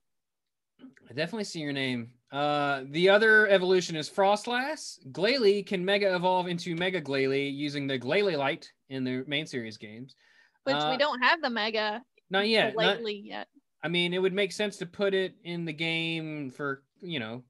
I 1.10 1.14
definitely 1.14 1.44
see 1.46 1.60
your 1.60 1.74
name. 1.74 2.12
Uh, 2.32 2.84
the 2.92 3.10
other 3.10 3.48
evolution 3.48 3.96
is 3.96 4.10
Froslass. 4.10 5.00
Glalie 5.12 5.66
can 5.66 5.84
mega 5.84 6.16
evolve 6.16 6.48
into 6.48 6.76
Mega 6.76 7.02
Glalie 7.02 7.54
using 7.54 7.88
the 7.88 8.00
Glalitite 8.00 8.68
in 8.90 9.04
the 9.04 9.24
main 9.28 9.46
series 9.46 9.78
games. 9.78 10.16
Which 10.64 10.76
Uh, 10.76 10.90
we 10.92 10.98
don't 10.98 11.22
have 11.22 11.42
the 11.42 11.50
mega 11.50 12.02
Not 12.30 12.48
yet. 12.48 12.76
not- 12.76 12.98
lately 12.98 13.22
yet. 13.26 13.48
I 13.84 13.90
mean, 13.90 14.14
it 14.14 14.22
would 14.22 14.34
make 14.34 14.52
sense 14.52 14.78
to 14.78 14.86
put 14.86 15.14
it 15.14 15.36
in 15.44 15.66
the 15.66 15.74
game 15.74 16.50
for 16.50 16.84
you 17.02 17.20
know 17.20 17.44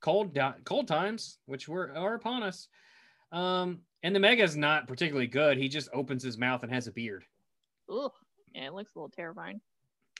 cold 0.00 0.38
cold 0.64 0.88
times, 0.88 1.38
which 1.46 1.68
were 1.68 1.92
are 1.96 2.14
upon 2.14 2.42
us. 2.42 2.68
Um, 3.32 3.80
and 4.02 4.14
the 4.14 4.20
Mega 4.20 4.42
is 4.42 4.56
not 4.56 4.88
particularly 4.88 5.26
good. 5.26 5.58
He 5.58 5.68
just 5.68 5.88
opens 5.92 6.22
his 6.22 6.38
mouth 6.38 6.62
and 6.62 6.72
has 6.72 6.86
a 6.86 6.92
beard. 6.92 7.24
Ugh. 7.90 8.12
Yeah, 8.54 8.66
it 8.68 8.74
looks 8.74 8.94
a 8.94 8.98
little 8.98 9.10
terrifying. 9.10 9.60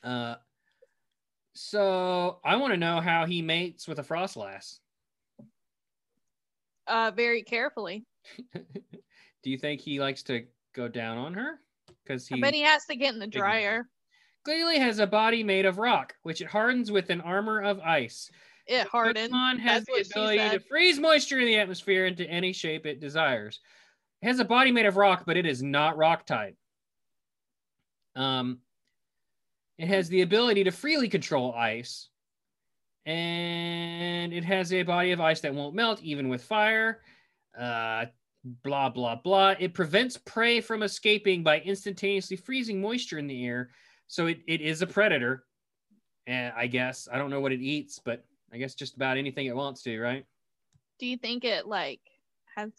Uh, 0.04 0.36
So 1.54 2.38
I 2.44 2.56
want 2.56 2.72
to 2.72 2.76
know 2.76 3.00
how 3.00 3.26
he 3.26 3.42
mates 3.42 3.88
with 3.88 3.98
a 3.98 4.02
Froslass. 4.02 4.78
Uh, 6.86 7.10
very 7.14 7.42
carefully. 7.42 8.04
Do 8.54 9.50
you 9.50 9.58
think 9.58 9.80
he 9.80 10.00
likes 10.00 10.22
to 10.24 10.44
go 10.74 10.88
down 10.88 11.18
on 11.18 11.34
her? 11.34 11.60
Because 12.04 12.26
he, 12.26 12.36
I 12.36 12.40
bet 12.40 12.54
he 12.54 12.62
has 12.62 12.84
to 12.86 12.96
get 12.96 13.14
in 13.14 13.20
the 13.20 13.26
dryer. 13.26 13.88
Clearly 14.44 14.78
has 14.78 14.98
a 14.98 15.06
body 15.06 15.42
made 15.42 15.66
of 15.66 15.78
rock, 15.78 16.14
which 16.22 16.40
it 16.40 16.46
hardens 16.46 16.90
with 16.90 17.10
an 17.10 17.20
armor 17.20 17.60
of 17.60 17.80
ice. 17.80 18.30
It 18.66 18.86
hardens. 18.86 19.30
Pokemon 19.30 19.58
has 19.60 19.84
That's 19.84 20.08
the 20.08 20.20
ability 20.20 20.58
to 20.58 20.60
freeze 20.60 20.98
moisture 20.98 21.40
in 21.40 21.46
the 21.46 21.56
atmosphere 21.56 22.06
into 22.06 22.24
any 22.24 22.52
shape 22.52 22.86
it 22.86 23.00
desires. 23.00 23.60
It 24.22 24.26
has 24.26 24.38
a 24.38 24.44
body 24.44 24.70
made 24.70 24.86
of 24.86 24.96
rock, 24.96 25.24
but 25.26 25.36
it 25.36 25.46
is 25.46 25.62
not 25.62 25.96
rock 25.96 26.26
type. 26.26 26.56
Um, 28.14 28.58
it 29.78 29.88
has 29.88 30.08
the 30.08 30.22
ability 30.22 30.64
to 30.64 30.70
freely 30.70 31.08
control 31.08 31.54
ice, 31.54 32.08
and 33.06 34.32
it 34.32 34.44
has 34.44 34.72
a 34.72 34.82
body 34.82 35.12
of 35.12 35.20
ice 35.20 35.40
that 35.40 35.54
won't 35.54 35.74
melt 35.74 36.02
even 36.02 36.28
with 36.28 36.44
fire. 36.44 37.00
Uh, 37.58 38.06
blah 38.62 38.88
blah 38.88 39.16
blah. 39.16 39.54
It 39.58 39.74
prevents 39.74 40.16
prey 40.16 40.60
from 40.60 40.82
escaping 40.82 41.42
by 41.42 41.60
instantaneously 41.60 42.36
freezing 42.36 42.80
moisture 42.80 43.18
in 43.18 43.26
the 43.26 43.44
air. 43.44 43.70
So 44.10 44.26
it, 44.26 44.40
it 44.48 44.60
is 44.60 44.82
a 44.82 44.88
predator. 44.88 45.44
And 46.26 46.52
I 46.56 46.66
guess 46.66 47.08
I 47.10 47.16
don't 47.16 47.30
know 47.30 47.40
what 47.40 47.52
it 47.52 47.60
eats, 47.60 48.00
but 48.00 48.24
I 48.52 48.58
guess 48.58 48.74
just 48.74 48.96
about 48.96 49.16
anything 49.16 49.46
it 49.46 49.54
wants 49.54 49.82
to, 49.84 50.00
right? 50.00 50.26
Do 50.98 51.06
you 51.06 51.16
think 51.16 51.44
it 51.44 51.66
like 51.66 52.00
has 52.56 52.72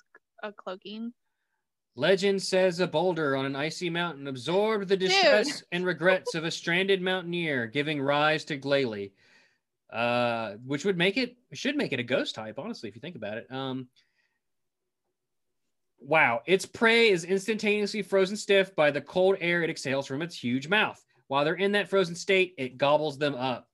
a 0.43 0.51
cloaking? 0.51 1.13
Legend 1.95 2.41
says 2.41 2.81
a 2.81 2.87
boulder 2.87 3.35
on 3.37 3.45
an 3.45 3.55
icy 3.55 3.89
mountain 3.89 4.27
absorbed 4.27 4.89
the 4.89 4.97
distress 4.97 5.63
and 5.71 5.85
regrets 5.85 6.35
of 6.35 6.43
a 6.43 6.51
stranded 6.51 7.01
mountaineer, 7.01 7.65
giving 7.65 8.01
rise 8.01 8.43
to 8.45 8.57
Glalie, 8.57 9.13
uh, 9.91 10.55
which 10.65 10.83
would 10.83 10.97
make 10.97 11.15
it 11.15 11.37
should 11.53 11.77
make 11.77 11.93
it 11.93 11.99
a 11.99 12.03
ghost 12.03 12.35
type, 12.35 12.59
honestly, 12.59 12.89
if 12.89 12.95
you 12.95 13.01
think 13.01 13.15
about 13.15 13.37
it. 13.37 13.49
Um, 13.49 13.87
wow, 15.97 16.41
its 16.45 16.65
prey 16.65 17.09
is 17.09 17.23
instantaneously 17.23 18.01
frozen 18.01 18.35
stiff 18.35 18.75
by 18.75 18.91
the 18.91 19.01
cold 19.01 19.37
air 19.39 19.63
it 19.63 19.69
exhales 19.69 20.07
from 20.07 20.21
its 20.21 20.35
huge 20.35 20.67
mouth. 20.67 21.01
While 21.31 21.45
they're 21.45 21.53
in 21.53 21.71
that 21.71 21.87
frozen 21.87 22.13
state, 22.13 22.55
it 22.57 22.77
gobbles 22.77 23.17
them 23.17 23.35
up. 23.35 23.65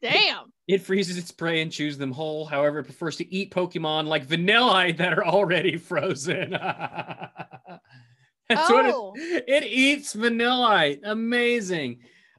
Damn. 0.00 0.50
It 0.66 0.80
freezes 0.80 1.18
its 1.18 1.30
prey 1.30 1.60
and 1.60 1.70
chews 1.70 1.98
them 1.98 2.10
whole. 2.10 2.46
However, 2.46 2.78
it 2.78 2.84
prefers 2.84 3.16
to 3.16 3.30
eat 3.30 3.52
Pokemon 3.52 4.06
like 4.06 4.26
Vanillite 4.26 4.96
that 4.96 5.12
are 5.18 5.26
already 5.26 5.76
frozen. 5.76 6.52
That's 8.48 8.70
what 8.70 8.86
Oh. 8.86 9.12
it, 9.14 9.44
it 9.46 9.64
eats 9.64 10.16
Vanillite. 10.16 11.00
Amazing. 11.04 11.98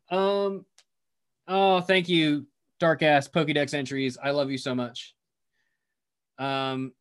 Um, 0.10 0.66
oh, 1.48 1.82
thank 1.82 2.10
you, 2.10 2.48
dark 2.80 3.04
ass 3.04 3.28
Pokédex 3.28 3.76
entries. 3.76 4.18
I 4.18 4.32
love 4.32 4.50
you 4.50 4.58
so 4.58 4.74
much. 4.74 5.14
Um, 6.40 6.94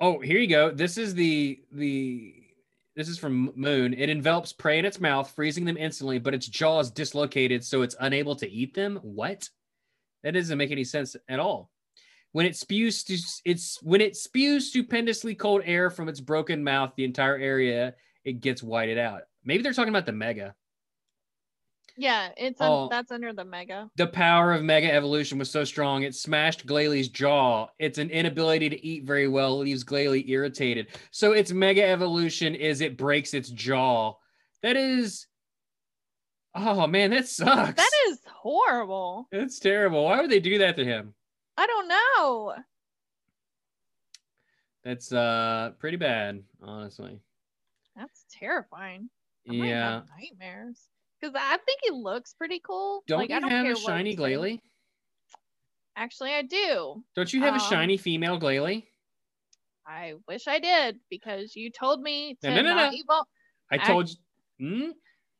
oh, 0.00 0.18
here 0.18 0.40
you 0.40 0.48
go. 0.48 0.72
This 0.72 0.98
is 0.98 1.14
the 1.14 1.60
the 1.70 2.45
this 2.96 3.08
is 3.08 3.18
from 3.18 3.52
Moon. 3.54 3.92
It 3.94 4.08
envelops 4.08 4.52
prey 4.52 4.78
in 4.78 4.84
its 4.84 5.00
mouth, 5.00 5.30
freezing 5.30 5.64
them 5.64 5.76
instantly, 5.76 6.18
but 6.18 6.34
its 6.34 6.48
jaw 6.48 6.80
is 6.80 6.90
dislocated, 6.90 7.62
so 7.62 7.82
it's 7.82 7.94
unable 8.00 8.34
to 8.36 8.50
eat 8.50 8.74
them. 8.74 8.98
What? 9.02 9.48
That 10.22 10.32
doesn't 10.32 10.58
make 10.58 10.70
any 10.70 10.84
sense 10.84 11.14
at 11.28 11.38
all. 11.38 11.70
When 12.32 12.46
it 12.46 12.56
spews, 12.56 13.04
it's 13.44 13.82
when 13.82 14.00
it 14.00 14.16
spews 14.16 14.70
stupendously 14.70 15.34
cold 15.34 15.62
air 15.64 15.90
from 15.90 16.08
its 16.08 16.20
broken 16.20 16.64
mouth, 16.64 16.92
the 16.96 17.04
entire 17.04 17.36
area 17.36 17.94
it 18.24 18.40
gets 18.40 18.62
whited 18.62 18.98
out. 18.98 19.22
Maybe 19.44 19.62
they're 19.62 19.72
talking 19.72 19.94
about 19.94 20.06
the 20.06 20.12
mega. 20.12 20.54
Yeah, 21.96 22.30
it's 22.36 22.60
un- 22.60 22.70
Oh. 22.70 22.88
that's 22.90 23.10
under 23.10 23.32
the 23.32 23.44
mega. 23.44 23.90
The 23.96 24.06
power 24.06 24.52
of 24.52 24.62
mega 24.62 24.92
evolution 24.92 25.38
was 25.38 25.50
so 25.50 25.64
strong 25.64 26.02
it 26.02 26.14
smashed 26.14 26.66
Glalie 26.66 27.10
jaw. 27.10 27.68
It's 27.78 27.98
an 27.98 28.10
inability 28.10 28.68
to 28.68 28.84
eat 28.86 29.04
very 29.04 29.28
well, 29.28 29.58
leaves 29.58 29.84
Glalie 29.84 30.28
irritated. 30.28 30.88
So 31.10 31.32
its 31.32 31.52
mega 31.52 31.82
evolution 31.84 32.54
is 32.54 32.80
it 32.80 32.98
breaks 32.98 33.32
its 33.34 33.48
jaw. 33.50 34.14
That 34.62 34.76
is 34.76 35.26
Oh 36.54 36.86
man, 36.86 37.10
that 37.10 37.28
sucks. 37.28 37.74
That 37.76 37.90
is 38.08 38.18
horrible. 38.26 39.28
It's 39.32 39.58
terrible. 39.58 40.04
Why 40.04 40.20
would 40.20 40.30
they 40.30 40.40
do 40.40 40.58
that 40.58 40.76
to 40.76 40.84
him? 40.84 41.14
I 41.58 41.66
don't 41.66 41.88
know. 41.88 42.54
That's 44.84 45.12
uh 45.12 45.72
pretty 45.78 45.96
bad, 45.96 46.42
honestly. 46.62 47.18
That's 47.96 48.24
terrifying. 48.30 49.08
I 49.48 49.52
Yeah. 49.54 50.02
nightmares. 50.18 50.78
Because 51.20 51.34
I 51.36 51.56
think 51.58 51.80
he 51.82 51.90
looks 51.90 52.34
pretty 52.34 52.60
cool. 52.60 53.04
Don't 53.08 53.18
like, 53.20 53.30
you 53.30 53.36
I 53.36 53.40
don't 53.40 53.50
have 53.50 53.66
a 53.70 53.74
shiny. 53.74 54.14
Glalie? 54.16 54.60
Actually, 55.96 56.32
I 56.34 56.42
do. 56.42 57.04
Don't 57.14 57.32
you 57.32 57.40
have 57.40 57.54
a 57.54 57.58
Um, 57.58 57.60
shiny 57.60 57.96
female 57.96 58.38
Glalie? 58.38 58.88
I 59.86 60.14
wish 60.28 60.46
I 60.46 60.58
did 60.58 61.00
because 61.08 61.56
you 61.56 61.70
told 61.70 62.00
me 62.02 62.34
to 62.42 62.50
No, 62.50 62.62
no, 62.62 62.62
no, 62.62 62.74
not 62.74 62.90
no. 62.90 62.90
evolve. 62.92 63.26
I 63.70 63.78
told 63.78 64.08
you. 64.10 64.16
Hmm? 64.58 64.90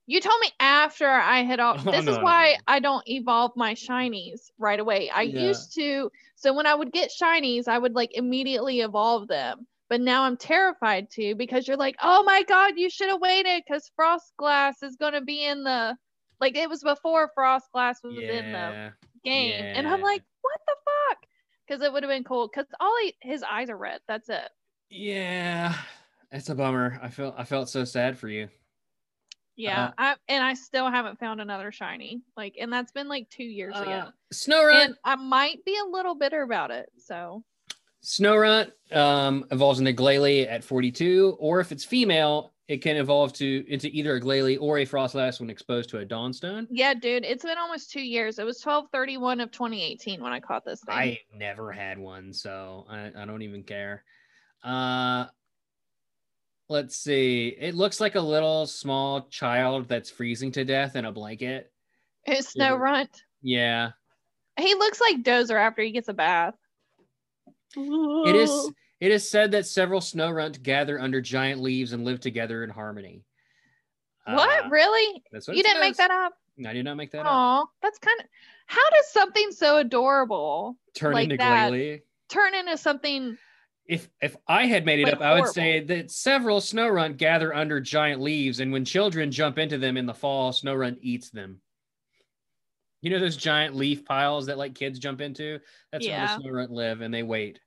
You 0.07 0.21
told 0.21 0.41
me 0.41 0.51
after 0.59 1.07
I 1.09 1.43
had 1.45 1.61
all. 1.61 1.77
Oh, 1.87 1.91
this 1.91 2.07
no, 2.07 2.13
is 2.13 2.19
why 2.19 2.57
no. 2.57 2.61
I 2.67 2.81
don't 2.81 3.07
evolve 3.09 3.53
my 3.57 3.75
shinies 3.75 4.51
right 4.59 4.81
away. 4.81 5.11
I 5.11 5.23
Yeah. 5.23 5.39
used 5.49 5.75
to. 5.75 6.11
So 6.35 6.53
when 6.55 6.67
I 6.67 6.75
would 6.75 6.93
get 6.93 7.11
shinies, 7.11 7.69
I 7.69 7.79
would 7.79 7.95
like 7.95 8.15
immediately 8.15 8.81
evolve 8.81 9.29
them. 9.29 9.67
But 9.89 10.01
now 10.01 10.25
I'm 10.25 10.37
terrified 10.37 11.11
to 11.13 11.35
because 11.37 11.69
you're 11.69 11.77
like, 11.77 11.95
oh 12.03 12.23
my 12.25 12.43
god, 12.43 12.75
you 12.77 12.91
should 12.91 13.09
have 13.09 13.21
waited 13.21 13.63
because 13.67 13.91
Frost 13.95 14.33
Glass 14.37 14.83
is 14.83 14.97
gonna 14.97 15.21
be 15.21 15.45
in 15.45 15.63
the. 15.65 15.97
Like 16.41 16.57
it 16.57 16.69
was 16.69 16.83
before 16.83 17.31
Frost 17.35 17.67
Glass 17.73 18.01
was 18.05 18.19
in 18.19 18.53
the 18.53 18.59
Yeah. 18.59 18.91
game, 19.25 19.65
and 19.65 19.87
I'm 19.87 20.03
like, 20.03 20.23
what 20.43 20.61
the 20.67 20.75
fuck? 20.85 21.19
Because 21.67 21.83
it 21.83 21.93
would 21.93 22.03
have 22.03 22.11
been 22.11 22.25
cool. 22.25 22.49
Because 22.49 22.67
all 22.79 22.95
he, 23.03 23.15
his 23.23 23.43
eyes 23.43 23.71
are 23.71 23.77
red. 23.77 24.01
That's 24.07 24.29
it. 24.29 24.51
Yeah. 24.91 25.75
It's 26.33 26.49
a 26.51 26.55
bummer. 26.55 26.99
I 27.03 27.09
felt 27.09 27.35
I 27.39 27.45
felt 27.45 27.69
so 27.71 27.85
sad 27.85 28.19
for 28.19 28.29
you. 28.29 28.49
Yeah, 29.57 29.85
Uh-huh. 29.85 29.93
I 29.99 30.17
and 30.29 30.45
I 30.45 30.53
still 30.55 30.91
haven't 30.91 31.19
found 31.19 31.41
another 31.41 31.73
shiny. 31.73 32.21
Like, 32.37 32.57
and 32.61 32.71
that's 32.71 32.93
been 32.93 33.09
like 33.09 33.31
two 33.31 33.45
years 33.45 33.75
ago. 33.81 34.09
Snow 34.33 34.67
Run. 34.67 34.77
and 34.89 34.95
I 35.05 35.17
might 35.17 35.65
be 35.65 35.79
a 35.79 35.89
little 35.91 36.15
bitter 36.15 36.43
about 36.43 36.71
it. 36.71 36.91
So 36.99 37.43
Snorunt 38.07 38.71
um, 38.93 39.45
evolves 39.51 39.81
into 39.81 39.93
Glalie 39.93 40.49
at 40.49 40.63
42, 40.63 41.37
or 41.41 41.59
if 41.59 41.73
it's 41.73 41.85
female, 41.85 42.53
it 42.69 42.79
can 42.79 42.97
evolve 42.97 43.33
to 43.33 43.65
into 43.69 43.89
either 43.89 44.15
a 44.15 44.21
Glalie 44.21 44.59
or 44.61 44.79
a 44.79 44.87
Froslass 44.87 45.41
when 45.41 45.51
exposed 45.51 45.91
to 45.91 45.99
a 45.99 46.05
Dawnstone. 46.05 46.69
yeah, 46.71 46.95
dude, 46.95 47.25
it's 47.25 47.45
been 47.45 47.59
almost 47.59 47.91
two 47.91 48.01
years. 48.01 48.39
It 48.39 48.47
was 48.47 48.61
twelve 48.61 48.87
thirty 48.93 49.17
one 49.17 49.41
of 49.41 49.51
twenty 49.51 49.83
eighteen 49.83 50.23
when 50.23 50.33
I 50.33 50.39
caught 50.39 50.65
this 50.65 50.81
thing. 50.85 50.95
I 50.95 51.19
never 51.35 51.73
had 51.73 51.99
one, 51.99 52.33
so 52.33 52.87
I, 52.89 53.11
I 53.17 53.25
don't 53.25 53.43
even 53.43 53.65
care. 53.65 54.05
Uh, 54.63 55.27
let's 56.69 56.97
see. 56.97 57.57
It 57.59 57.75
looks 57.75 58.01
like 58.01 58.15
a 58.15 58.21
little 58.21 58.67
small 58.67 59.23
child 59.23 59.89
that's 59.89 60.11
freezing 60.11 60.53
to 60.53 60.65
death 60.65 60.95
in 60.95 61.07
a 61.07 61.13
blanket. 61.13 61.73
it's 62.25 62.55
Snorunt. 62.55 63.09
Yeah, 63.43 63.91
He 64.59 64.75
looks 64.75 65.01
like 65.01 65.25
Dozer 65.25 65.61
after 65.61 65.83
he 65.83 65.91
gets 65.91 66.09
a 66.09 66.15
bath. 66.15 66.55
It 67.75 68.37
is. 68.37 68.71
It 69.01 69.13
is 69.13 69.29
said 69.29 69.51
that 69.53 69.67
several 69.67 70.01
Snorunt 70.01 70.63
gather 70.63 71.01
under 71.01 71.21
giant 71.21 71.61
leaves 71.61 71.93
and 71.93 72.05
live 72.05 72.21
together 72.21 72.65
in 72.65 72.71
harmony. 72.71 73.25
What? 74.27 74.65
Uh, 74.65 74.69
really? 74.71 75.23
that's 75.31 75.47
what 75.47 75.57
You 75.57 75.63
didn't 75.63 75.81
make 75.81 75.97
that 75.97 76.11
up? 76.11 76.33
I 76.67 76.73
did 76.73 76.85
not 76.85 76.97
make 76.97 77.13
that 77.13 77.27
up. 77.27 77.27
Oh, 77.29 77.69
that's 77.83 77.99
kind 77.99 78.19
of. 78.21 78.27
How 78.67 78.89
does 78.91 79.13
something 79.13 79.53
so 79.53 79.77
adorable 79.77 80.77
Turn 80.95 81.13
like 81.13 81.25
into 81.25 81.37
that. 81.37 81.71
Glalie. 81.71 82.03
turn 82.29 82.55
into 82.55 82.77
something? 82.77 83.37
if 83.89 84.09
if 84.21 84.37
I 84.49 84.67
had 84.67 84.85
made 84.85 85.01
it 85.01 85.05
Like 85.05 85.15
up, 85.15 85.21
I 85.21 85.41
would 85.41 85.49
say 85.49 85.81
that 85.85 86.11
several 86.11 86.61
Snorunt 86.61 87.17
gather 87.19 87.55
under 87.55 87.81
giant 87.81 88.21
leaves, 88.21 88.61
and 88.61 88.73
when 88.73 88.85
children 88.85 89.31
jump 89.31 89.59
into 89.59 89.79
them 89.79 89.97
in 89.97 90.07
the 90.07 90.15
fall, 90.15 90.53
Snorunt 90.53 90.99
eats 91.03 91.31
them. 91.31 91.61
You 93.03 93.11
know 93.11 93.19
those 93.21 93.37
giant 93.37 93.77
leaf 93.77 94.05
piles 94.05 94.47
that 94.47 94.59
like 94.59 94.75
kids 94.75 94.99
jump 94.99 95.21
into? 95.21 95.61
That's 95.93 96.07
Yeah. 96.07 96.19
where 96.19 96.27
the 96.27 96.49
Snorunt 96.49 96.71
live, 96.71 97.01
and 97.03 97.13
they 97.13 97.23
wait. 97.23 97.61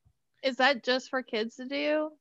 Is 0.43 0.55
that 0.57 0.83
just 0.83 1.09
for 1.09 1.21
kids 1.21 1.55
to 1.57 1.65
do? 1.65 2.11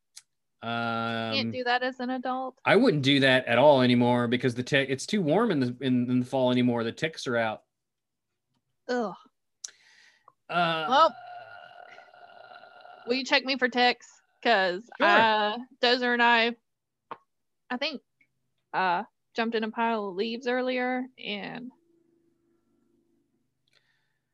Um, 0.61 1.33
Can't 1.35 1.53
do 1.53 1.65
that 1.65 1.83
as 1.83 2.01
an 2.01 2.11
adult. 2.11 2.57
I 2.65 2.75
wouldn't 2.77 3.05
do 3.05 3.21
that 3.21 3.47
at 3.47 3.59
all 3.59 3.81
anymore 3.81 4.27
because 4.27 4.55
the 4.55 4.63
tick 4.63 4.89
it's 4.91 5.07
too 5.07 5.23
warm 5.23 5.51
in 5.53 5.61
the 5.61 5.77
in, 5.81 6.11
in 6.11 6.21
the 6.21 6.27
fall 6.27 6.51
anymore. 6.51 6.83
The 6.85 6.93
ticks 6.93 7.27
are 7.27 7.37
out. 7.37 7.63
Ugh. 8.89 9.15
Uh, 10.51 10.87
Well, 10.89 11.17
Will 13.07 13.15
you 13.15 13.25
check 13.25 13.45
me 13.45 13.57
for 13.57 13.69
ticks? 13.69 14.07
Cause 14.43 14.89
Sure. 14.99 15.07
uh, 15.09 15.57
Dozer 15.81 16.13
and 16.13 16.23
I, 16.23 16.55
I 17.71 17.77
think, 17.79 18.03
uh, 18.75 19.05
jumped 19.35 19.55
in 19.57 19.65
a 19.65 19.71
pile 19.71 20.09
of 20.09 20.15
leaves 20.17 20.47
earlier, 20.47 21.05
and 21.19 21.71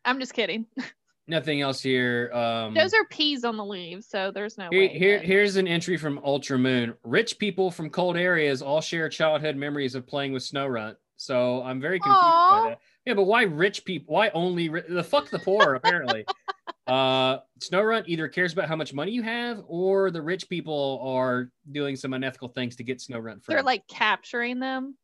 I'm 0.04 0.20
just 0.20 0.34
kidding. 0.34 0.66
nothing 1.26 1.60
else 1.60 1.80
here. 1.80 2.30
Um, 2.32 2.76
are 2.76 3.04
peas 3.10 3.44
on 3.44 3.56
the 3.56 3.64
leaves, 3.64 4.06
so 4.08 4.30
there's 4.30 4.58
no 4.58 4.68
Here, 4.70 4.80
way. 4.80 4.88
here, 4.88 5.18
that- 5.18 5.26
here's 5.26 5.56
an 5.56 5.66
entry 5.66 5.96
from 5.96 6.18
Ultra 6.24 6.58
Moon. 6.58 6.94
Rich 7.02 7.38
people 7.38 7.70
from 7.70 7.90
cold 7.90 8.16
areas 8.16 8.62
all 8.62 8.80
share 8.80 9.08
childhood 9.08 9.56
memories 9.56 9.94
of 9.94 10.06
playing 10.06 10.32
with 10.32 10.42
Snorunt. 10.42 10.96
So 11.16 11.62
I'm 11.62 11.80
very 11.80 11.98
confused 12.00 12.18
Aw. 12.22 12.62
by 12.64 12.68
that. 12.70 12.78
Yeah, 13.06 13.14
but 13.14 13.24
why 13.24 13.42
rich 13.42 13.84
people? 13.84 14.14
Why 14.14 14.30
only 14.30 14.68
ri- 14.68 14.82
the 14.88 15.04
fuck 15.04 15.30
the 15.30 15.38
poor? 15.38 15.74
Apparently, 15.74 16.24
uh, 16.88 17.38
SnowRun 17.60 18.02
either 18.06 18.26
cares 18.28 18.52
about 18.52 18.68
how 18.68 18.76
much 18.76 18.92
money 18.92 19.12
you 19.12 19.22
have, 19.22 19.62
or 19.68 20.10
the 20.10 20.20
rich 20.20 20.48
people 20.48 21.00
are 21.02 21.50
doing 21.70 21.94
some 21.96 22.14
unethical 22.14 22.48
things 22.48 22.76
to 22.76 22.82
get 22.82 22.98
SnowRun 22.98 23.42
free. 23.44 23.54
They're 23.54 23.62
like 23.62 23.86
capturing 23.86 24.58
them. 24.58 24.96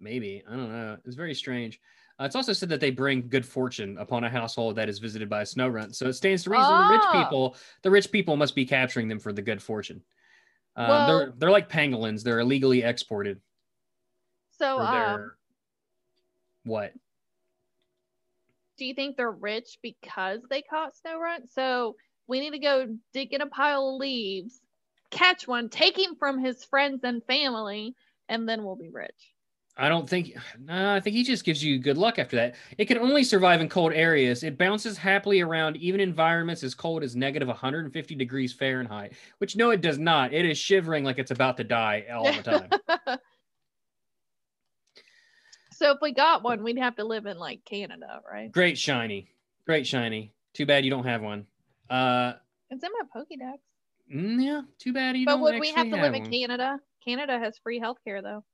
Maybe 0.00 0.42
I 0.48 0.56
don't 0.56 0.72
know. 0.72 0.96
It's 1.04 1.16
very 1.16 1.34
strange. 1.34 1.78
Uh, 2.22 2.26
it's 2.26 2.36
also 2.36 2.52
said 2.52 2.68
that 2.68 2.78
they 2.78 2.90
bring 2.90 3.28
good 3.28 3.44
fortune 3.44 3.98
upon 3.98 4.22
a 4.22 4.30
household 4.30 4.76
that 4.76 4.88
is 4.88 5.00
visited 5.00 5.28
by 5.28 5.42
a 5.42 5.46
snow 5.46 5.66
run. 5.66 5.92
So 5.92 6.06
it 6.06 6.12
stands 6.12 6.44
to 6.44 6.50
reason 6.50 6.70
the 6.70 6.88
rich 6.92 7.02
Oh. 7.06 7.22
people, 7.24 7.56
the 7.82 7.90
rich 7.90 8.12
people 8.12 8.36
must 8.36 8.54
be 8.54 8.64
capturing 8.64 9.08
them 9.08 9.18
for 9.18 9.32
the 9.32 9.42
good 9.42 9.60
fortune. 9.60 10.04
Uh, 10.76 10.86
Well- 10.88 11.06
they're 11.06 11.32
they're 11.36 11.50
like 11.50 11.68
pangolins. 11.68 12.22
They're 12.22 12.38
illegally 12.38 12.82
exported. 12.82 13.40
So, 14.52 14.78
um, 14.78 15.32
what? 16.62 16.94
do 18.78 18.86
you 18.86 18.94
think 18.94 19.16
they're 19.16 19.30
rich 19.30 19.78
because 19.80 20.40
they 20.50 20.62
caught 20.62 20.96
snow 20.96 21.18
run? 21.18 21.46
So 21.46 21.96
we 22.26 22.40
need 22.40 22.50
to 22.50 22.58
go 22.58 22.96
dig 23.12 23.32
in 23.32 23.40
a 23.40 23.46
pile 23.46 23.90
of 23.90 24.00
leaves, 24.00 24.60
catch 25.10 25.46
one, 25.46 25.68
take 25.68 25.96
him 25.96 26.16
from 26.16 26.38
his 26.42 26.64
friends 26.64 27.04
and 27.04 27.22
family, 27.24 27.94
and 28.28 28.48
then 28.48 28.64
we'll 28.64 28.76
be 28.76 28.88
rich. 28.90 29.34
I 29.76 29.88
don't 29.88 30.08
think. 30.08 30.36
No, 30.64 30.94
I 30.94 31.00
think 31.00 31.16
he 31.16 31.24
just 31.24 31.44
gives 31.44 31.62
you 31.64 31.78
good 31.78 31.98
luck 31.98 32.18
after 32.18 32.36
that. 32.36 32.54
It 32.78 32.84
can 32.86 32.98
only 32.98 33.24
survive 33.24 33.60
in 33.60 33.68
cold 33.68 33.92
areas. 33.92 34.42
It 34.44 34.56
bounces 34.58 34.96
happily 34.96 35.40
around 35.40 35.76
even 35.78 36.00
environments 36.00 36.62
as 36.62 36.74
cold 36.74 37.02
as 37.02 37.16
negative 37.16 37.48
150 37.48 38.14
degrees 38.14 38.52
Fahrenheit. 38.52 39.14
Which 39.38 39.56
no, 39.56 39.70
it 39.70 39.80
does 39.80 39.98
not. 39.98 40.32
It 40.32 40.44
is 40.46 40.56
shivering 40.58 41.04
like 41.04 41.18
it's 41.18 41.30
about 41.32 41.56
to 41.56 41.64
die 41.64 42.04
all 42.12 42.32
the 42.32 42.42
time. 42.42 43.18
so 45.72 45.90
if 45.92 45.98
we 46.00 46.12
got 46.12 46.42
one, 46.44 46.62
we'd 46.62 46.78
have 46.78 46.96
to 46.96 47.04
live 47.04 47.26
in 47.26 47.38
like 47.38 47.64
Canada, 47.64 48.20
right? 48.30 48.52
Great 48.52 48.78
shiny, 48.78 49.28
great 49.66 49.86
shiny. 49.86 50.32
Too 50.54 50.66
bad 50.66 50.84
you 50.84 50.90
don't 50.90 51.06
have 51.06 51.22
one. 51.22 51.46
Uh, 51.90 52.34
It's 52.70 52.84
in 52.84 52.90
my 52.92 53.20
Pokédex. 53.20 53.58
mm, 54.14 54.44
yeah, 54.44 54.60
too 54.78 54.92
bad 54.92 55.16
you 55.16 55.24
But 55.26 55.32
don't. 55.32 55.40
would 55.42 55.60
we 55.60 55.70
have 55.72 55.88
to 55.90 55.96
live 55.96 56.14
in. 56.14 56.30
Canada? 56.30 56.78
Canada 57.04 57.38
has 57.38 57.58
free 57.58 57.80
healthcare 57.80 58.22
though, 58.22 58.44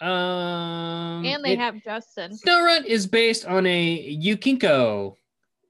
Um, 0.00 1.24
and 1.24 1.44
they 1.44 1.52
it- 1.52 1.58
have 1.58 1.82
Justin. 1.82 2.32
Snowrun 2.32 2.84
is 2.84 3.06
based 3.06 3.46
on 3.46 3.66
a 3.66 4.16
Yukinko, 4.16 5.16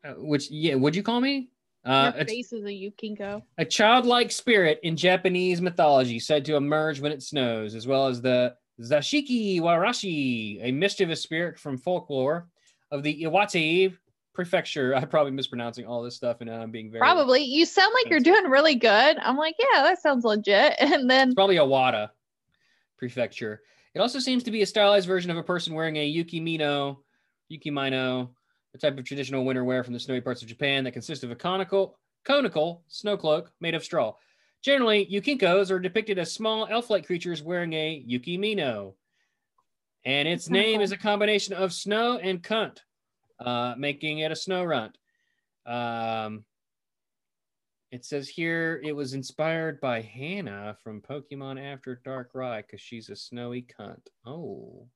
uh, 0.04 0.08
which 0.18 0.50
yeah, 0.50 0.74
would 0.74 0.94
you 0.94 1.02
call 1.02 1.20
me? 1.20 1.48
Uh, 1.84 2.12
Your 2.16 2.26
face 2.26 2.52
is 2.52 2.64
a 2.64 2.68
Yukinko. 2.68 3.42
a 3.56 3.64
childlike 3.64 4.30
spirit 4.30 4.80
in 4.82 4.96
Japanese 4.96 5.62
mythology 5.62 6.18
said 6.18 6.44
to 6.44 6.56
emerge 6.56 7.00
when 7.00 7.12
it 7.12 7.22
snows, 7.22 7.74
as 7.74 7.86
well 7.86 8.06
as 8.08 8.20
the 8.20 8.54
Zashiki 8.80 9.60
Warashi, 9.60 10.58
a 10.62 10.70
mischievous 10.72 11.22
spirit 11.22 11.58
from 11.58 11.78
folklore 11.78 12.46
of 12.90 13.02
the 13.02 13.24
Iwate 13.24 13.96
prefecture. 14.34 14.94
I'm 14.94 15.08
probably 15.08 15.32
mispronouncing 15.32 15.86
all 15.86 16.02
this 16.02 16.14
stuff, 16.16 16.42
and 16.42 16.50
I'm 16.50 16.70
being 16.70 16.90
very 16.90 17.00
Probably. 17.00 17.42
You 17.42 17.64
sound 17.64 17.92
like 17.94 18.10
you're 18.10 18.20
doing 18.20 18.44
really 18.44 18.74
good. 18.74 19.16
I'm 19.18 19.36
like, 19.36 19.56
yeah, 19.58 19.82
that 19.82 20.00
sounds 20.02 20.24
legit. 20.24 20.74
And 20.80 21.08
then 21.08 21.28
It's 21.28 21.34
probably 21.34 21.56
Awada 21.56 22.10
prefecture. 22.98 23.62
It 23.94 24.00
also 24.00 24.18
seems 24.18 24.42
to 24.44 24.50
be 24.50 24.62
a 24.62 24.66
stylized 24.66 25.06
version 25.06 25.30
of 25.30 25.36
a 25.36 25.42
person 25.42 25.74
wearing 25.74 25.96
a 25.96 26.12
yukimino, 26.12 26.98
yukimino, 27.50 28.30
a 28.74 28.78
type 28.78 28.98
of 28.98 29.04
traditional 29.04 29.44
winter 29.44 29.64
wear 29.64 29.82
from 29.82 29.94
the 29.94 30.00
snowy 30.00 30.20
parts 30.20 30.42
of 30.42 30.48
Japan 30.48 30.84
that 30.84 30.92
consists 30.92 31.24
of 31.24 31.30
a 31.30 31.36
conical, 31.36 31.98
conical 32.24 32.84
snow 32.88 33.16
cloak 33.16 33.50
made 33.60 33.74
of 33.74 33.82
straw. 33.82 34.14
Generally, 34.62 35.08
yukinkos 35.10 35.70
are 35.70 35.78
depicted 35.78 36.18
as 36.18 36.32
small 36.32 36.66
elf-like 36.70 37.06
creatures 37.06 37.42
wearing 37.42 37.72
a 37.72 38.04
yukimino, 38.08 38.94
and 40.04 40.28
its 40.28 40.44
That's 40.44 40.50
name 40.50 40.76
cool. 40.76 40.84
is 40.84 40.92
a 40.92 40.96
combination 40.96 41.54
of 41.54 41.72
snow 41.72 42.18
and 42.18 42.42
cunt, 42.42 42.78
uh, 43.40 43.74
making 43.78 44.18
it 44.18 44.32
a 44.32 44.36
snow 44.36 44.64
runt. 44.64 44.98
Um, 45.64 46.44
it 47.90 48.04
says 48.04 48.28
here 48.28 48.80
it 48.84 48.92
was 48.92 49.14
inspired 49.14 49.80
by 49.80 50.02
Hannah 50.02 50.76
from 50.82 51.00
Pokemon 51.00 51.60
After 51.60 52.00
Dark 52.04 52.30
Ride 52.34 52.64
because 52.66 52.80
she's 52.80 53.08
a 53.08 53.16
snowy 53.16 53.66
cunt. 53.78 54.06
Oh, 54.26 54.86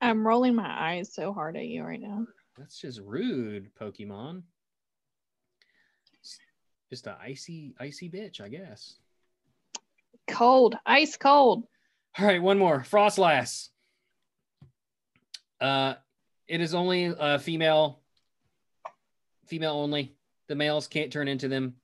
I'm 0.00 0.26
rolling 0.26 0.54
my 0.54 0.68
eyes 0.68 1.14
so 1.14 1.32
hard 1.32 1.56
at 1.56 1.66
you 1.66 1.82
right 1.82 2.00
now. 2.00 2.26
that's 2.58 2.80
just 2.80 3.00
rude, 3.00 3.70
Pokemon. 3.80 4.42
Just 6.90 7.06
a 7.06 7.16
icy, 7.20 7.74
icy 7.80 8.08
bitch, 8.08 8.40
I 8.40 8.48
guess. 8.48 8.94
Cold, 10.28 10.76
ice 10.86 11.16
cold. 11.16 11.64
All 12.18 12.26
right, 12.26 12.40
one 12.40 12.58
more. 12.58 12.80
Froslass. 12.80 13.68
Uh, 15.60 15.94
it 16.46 16.60
is 16.60 16.74
only 16.74 17.06
uh, 17.06 17.38
female, 17.38 18.00
female 19.46 19.74
only. 19.74 20.14
The 20.48 20.54
males 20.54 20.86
can't 20.86 21.12
turn 21.12 21.26
into 21.26 21.48
them. 21.48 21.74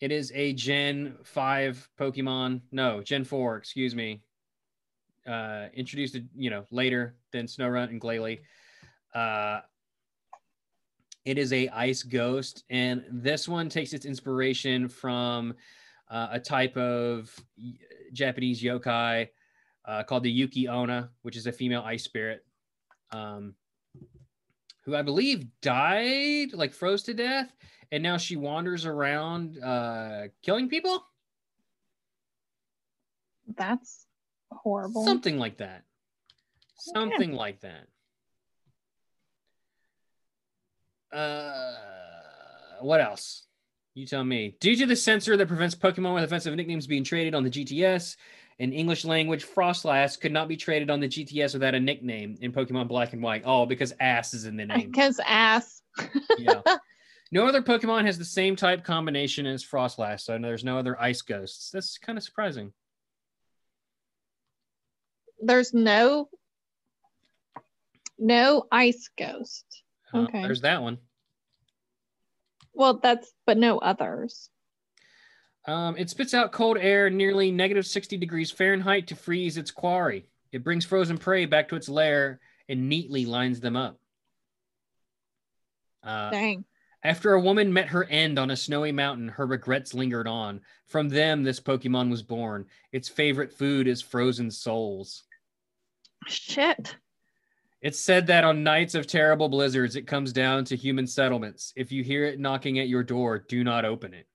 It 0.00 0.12
is 0.12 0.30
a 0.34 0.52
Gen 0.52 1.16
5 1.24 1.88
Pokemon. 1.98 2.60
No, 2.70 3.02
Gen 3.02 3.24
4, 3.24 3.56
excuse 3.56 3.94
me. 3.94 4.20
Uh, 5.26 5.66
introduced, 5.74 6.18
you 6.36 6.50
know, 6.50 6.64
later 6.70 7.16
than 7.32 7.46
Snowrun 7.46 7.88
and 7.88 8.00
Glalie. 8.00 8.40
Uh, 9.14 9.60
it 11.24 11.38
is 11.38 11.52
a 11.52 11.68
ice 11.70 12.02
ghost, 12.02 12.64
and 12.70 13.04
this 13.10 13.48
one 13.48 13.68
takes 13.68 13.92
its 13.92 14.06
inspiration 14.06 14.88
from 14.88 15.54
uh, 16.08 16.28
a 16.30 16.38
type 16.38 16.76
of 16.76 17.34
Japanese 18.12 18.62
yokai 18.62 19.28
uh, 19.86 20.02
called 20.04 20.22
the 20.22 20.30
Yuki 20.30 20.68
Onna, 20.68 21.10
which 21.22 21.36
is 21.36 21.46
a 21.46 21.52
female 21.52 21.82
ice 21.84 22.04
spirit, 22.04 22.44
um, 23.10 23.54
who 24.84 24.94
I 24.94 25.02
believe 25.02 25.46
died, 25.62 26.52
like 26.52 26.72
froze 26.72 27.02
to 27.04 27.14
death, 27.14 27.52
and 27.92 28.02
now 28.02 28.16
she 28.16 28.36
wanders 28.36 28.86
around 28.86 29.62
uh, 29.62 30.28
killing 30.42 30.68
people, 30.68 31.04
That's 33.56 34.06
horrible. 34.50 35.04
something 35.04 35.38
like 35.38 35.58
that, 35.58 35.84
something 36.78 37.32
like 37.32 37.60
that. 37.60 37.86
Uh, 41.16 41.74
what 42.80 43.00
else? 43.00 43.44
You 43.94 44.06
tell 44.06 44.24
me. 44.24 44.56
Due 44.60 44.76
to 44.76 44.86
the 44.86 44.96
censor 44.96 45.36
that 45.36 45.48
prevents 45.48 45.74
Pokemon 45.74 46.14
with 46.14 46.24
offensive 46.24 46.54
nicknames 46.54 46.86
being 46.86 47.04
traded 47.04 47.34
on 47.34 47.42
the 47.44 47.50
GTS, 47.50 48.16
in 48.58 48.72
English 48.72 49.04
language, 49.04 49.44
Froslass 49.46 50.18
could 50.18 50.32
not 50.32 50.48
be 50.48 50.56
traded 50.56 50.90
on 50.90 51.00
the 51.00 51.08
GTS 51.08 51.52
without 51.54 51.74
a 51.74 51.80
nickname 51.80 52.36
in 52.40 52.52
Pokemon 52.52 52.88
Black 52.88 53.12
and 53.12 53.22
White. 53.22 53.42
Oh, 53.44 53.66
because 53.66 53.92
ass 54.00 54.34
is 54.34 54.44
in 54.46 54.56
the 54.56 54.64
name. 54.66 54.90
Because 54.90 55.20
ass. 55.26 55.82
yeah. 56.38 56.60
No 57.32 57.46
other 57.46 57.62
Pokemon 57.62 58.04
has 58.06 58.18
the 58.18 58.24
same 58.24 58.54
type 58.54 58.84
combination 58.84 59.46
as 59.46 59.64
Froslass, 59.64 60.20
so 60.20 60.38
there's 60.38 60.64
no 60.64 60.78
other 60.78 61.00
ice 61.00 61.22
ghosts. 61.22 61.70
That's 61.70 61.98
kind 61.98 62.16
of 62.16 62.24
surprising. 62.24 62.72
There's 65.40 65.74
no 65.74 66.28
no 68.18 68.66
ice 68.70 69.10
ghost. 69.18 69.64
Uh, 70.14 70.20
Okay. 70.20 70.42
There's 70.42 70.62
that 70.62 70.80
one. 70.82 70.98
Well, 72.72 73.00
that's 73.02 73.32
but 73.44 73.58
no 73.58 73.78
others. 73.78 74.50
Um, 75.66 75.96
it 75.98 76.08
spits 76.10 76.32
out 76.32 76.52
cold 76.52 76.78
air 76.78 77.10
nearly 77.10 77.50
negative 77.50 77.86
60 77.86 78.16
degrees 78.18 78.52
Fahrenheit 78.52 79.08
to 79.08 79.16
freeze 79.16 79.56
its 79.56 79.72
quarry. 79.72 80.28
It 80.52 80.62
brings 80.62 80.84
frozen 80.84 81.18
prey 81.18 81.44
back 81.46 81.68
to 81.68 81.76
its 81.76 81.88
lair 81.88 82.40
and 82.68 82.88
neatly 82.88 83.26
lines 83.26 83.58
them 83.60 83.76
up. 83.76 83.98
Uh, 86.04 86.30
Dang. 86.30 86.64
After 87.06 87.34
a 87.34 87.40
woman 87.40 87.72
met 87.72 87.86
her 87.88 88.04
end 88.04 88.38
on 88.38 88.50
a 88.50 88.56
snowy 88.56 88.90
mountain, 88.90 89.28
her 89.28 89.46
regrets 89.46 89.94
lingered 89.94 90.26
on. 90.26 90.60
From 90.86 91.08
them, 91.08 91.44
this 91.44 91.60
Pokemon 91.60 92.10
was 92.10 92.22
born. 92.22 92.66
Its 92.90 93.08
favorite 93.08 93.52
food 93.52 93.86
is 93.86 94.02
frozen 94.02 94.50
souls. 94.50 95.22
Shit. 96.26 96.96
It's 97.80 98.00
said 98.00 98.26
that 98.26 98.42
on 98.42 98.64
nights 98.64 98.96
of 98.96 99.06
terrible 99.06 99.48
blizzards, 99.48 99.94
it 99.94 100.08
comes 100.08 100.32
down 100.32 100.64
to 100.64 100.76
human 100.76 101.06
settlements. 101.06 101.72
If 101.76 101.92
you 101.92 102.02
hear 102.02 102.24
it 102.24 102.40
knocking 102.40 102.80
at 102.80 102.88
your 102.88 103.04
door, 103.04 103.38
do 103.38 103.62
not 103.62 103.84
open 103.84 104.12
it. 104.12 104.26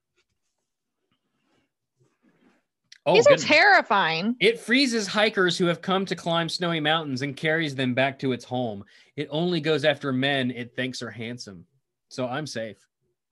Oh, 3.04 3.14
These 3.14 3.26
are 3.26 3.30
goodness. 3.30 3.48
terrifying. 3.48 4.36
It 4.40 4.60
freezes 4.60 5.08
hikers 5.08 5.58
who 5.58 5.66
have 5.66 5.82
come 5.82 6.06
to 6.06 6.16
climb 6.16 6.48
snowy 6.48 6.80
mountains 6.80 7.20
and 7.20 7.36
carries 7.36 7.74
them 7.74 7.92
back 7.94 8.18
to 8.20 8.32
its 8.32 8.44
home. 8.44 8.84
It 9.16 9.28
only 9.30 9.60
goes 9.60 9.84
after 9.84 10.12
men 10.12 10.50
it 10.52 10.74
thinks 10.74 11.02
are 11.02 11.10
handsome. 11.10 11.66
So 12.12 12.28
I'm 12.28 12.46
safe. 12.46 12.76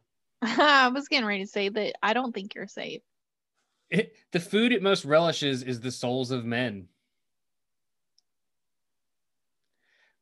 I 0.43 0.89
was 0.89 1.07
getting 1.09 1.27
ready 1.27 1.45
to 1.45 1.51
say 1.51 1.69
that 1.69 1.97
I 2.03 2.15
don't 2.15 2.35
think 2.35 2.55
you're 2.55 2.67
safe. 2.67 3.03
It, 3.91 4.15
the 4.33 4.41
food 4.41 4.73
it 4.73 4.83
most 4.83 5.05
relishes 5.05 5.63
is 5.63 5.81
the 5.81 5.91
souls 5.91 6.31
of 6.31 6.47
men. 6.47 6.89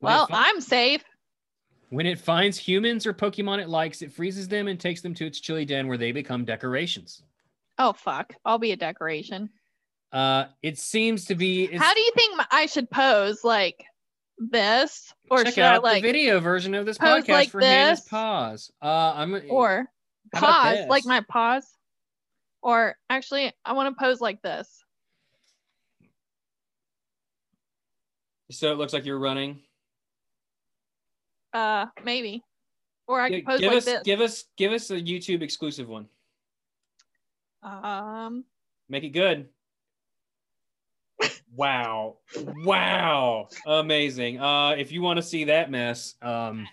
When 0.01 0.13
Well, 0.13 0.27
I'm 0.33 0.61
safe. 0.61 1.05
when 1.91 2.07
it 2.07 2.19
finds 2.19 2.59
humans 2.59 3.07
or 3.07 3.15
Pokemon 3.15 3.61
it 3.61 3.69
likes, 3.69 4.03
it 4.03 4.13
freezes 4.13 4.49
them 4.49 4.67
and 4.67 4.81
takes 4.81 5.03
them 5.03 5.15
to 5.15 5.27
its 5.27 5.39
chilly 5.39 5.65
den 5.65 5.87
where 5.87 5.99
they 5.99 6.11
become 6.11 6.45
decorations. 6.45 7.23
Oh 7.79 7.93
fuck. 7.93 8.35
I'll 8.45 8.59
be 8.59 8.73
a 8.73 8.77
decoration. 8.77 9.51
Uh, 10.11 10.47
it 10.63 10.79
seems 10.79 11.27
to 11.27 11.37
be. 11.37 11.67
How 11.77 11.95
do 11.95 12.01
you 12.01 12.11
think 12.17 12.41
I 12.51 12.67
should 12.67 12.91
pose? 12.91 13.45
Like 13.45 13.85
this, 14.39 15.13
or 15.31 15.45
Check 15.45 15.55
should 15.55 15.65
I 15.65 15.75
out 15.77 15.83
like, 15.83 16.03
the 16.03 16.09
video 16.09 16.41
version 16.41 16.75
of 16.75 16.87
this 16.87 16.99
pose 16.99 17.25
podcast 17.25 17.29
like 17.29 17.51
for 17.51 17.61
Hannah's 17.61 18.01
this? 18.01 18.09
pause. 18.09 18.73
Uh, 18.81 19.13
I'm 19.17 19.41
or 19.51 19.87
pause, 20.35 20.87
like 20.89 21.05
my 21.05 21.23
pause, 21.29 21.67
or 22.63 22.97
actually, 23.11 23.53
I 23.65 23.73
want 23.73 23.95
to 23.97 24.01
pose 24.03 24.21
like 24.21 24.41
this. 24.43 24.85
so 28.51 28.73
it 28.73 28.79
looks 28.79 28.93
like 28.95 29.05
you're 29.05 29.19
running. 29.19 29.61
Uh, 31.53 31.87
maybe, 32.05 32.43
or 33.07 33.21
I 33.21 33.29
Gi- 33.29 33.37
could 33.43 33.47
pose 33.47 33.61
give 33.61 33.69
like 33.69 33.79
us, 33.79 33.85
this. 33.85 34.03
give 34.05 34.21
us, 34.21 34.45
give 34.57 34.73
us 34.73 34.91
a 34.91 34.95
YouTube 35.01 35.43
exclusive 35.43 35.89
one. 35.89 36.07
um, 37.63 38.45
Make 38.89 39.05
it 39.05 39.11
good. 39.11 39.49
Wow. 41.55 42.19
Wow. 42.65 43.49
Amazing. 43.67 44.41
Uh 44.41 44.71
if 44.73 44.93
you 44.93 45.03
want 45.03 45.17
to 45.19 45.23
see 45.23 45.45
that 45.45 45.71
mess, 45.71 46.15
um 46.23 46.67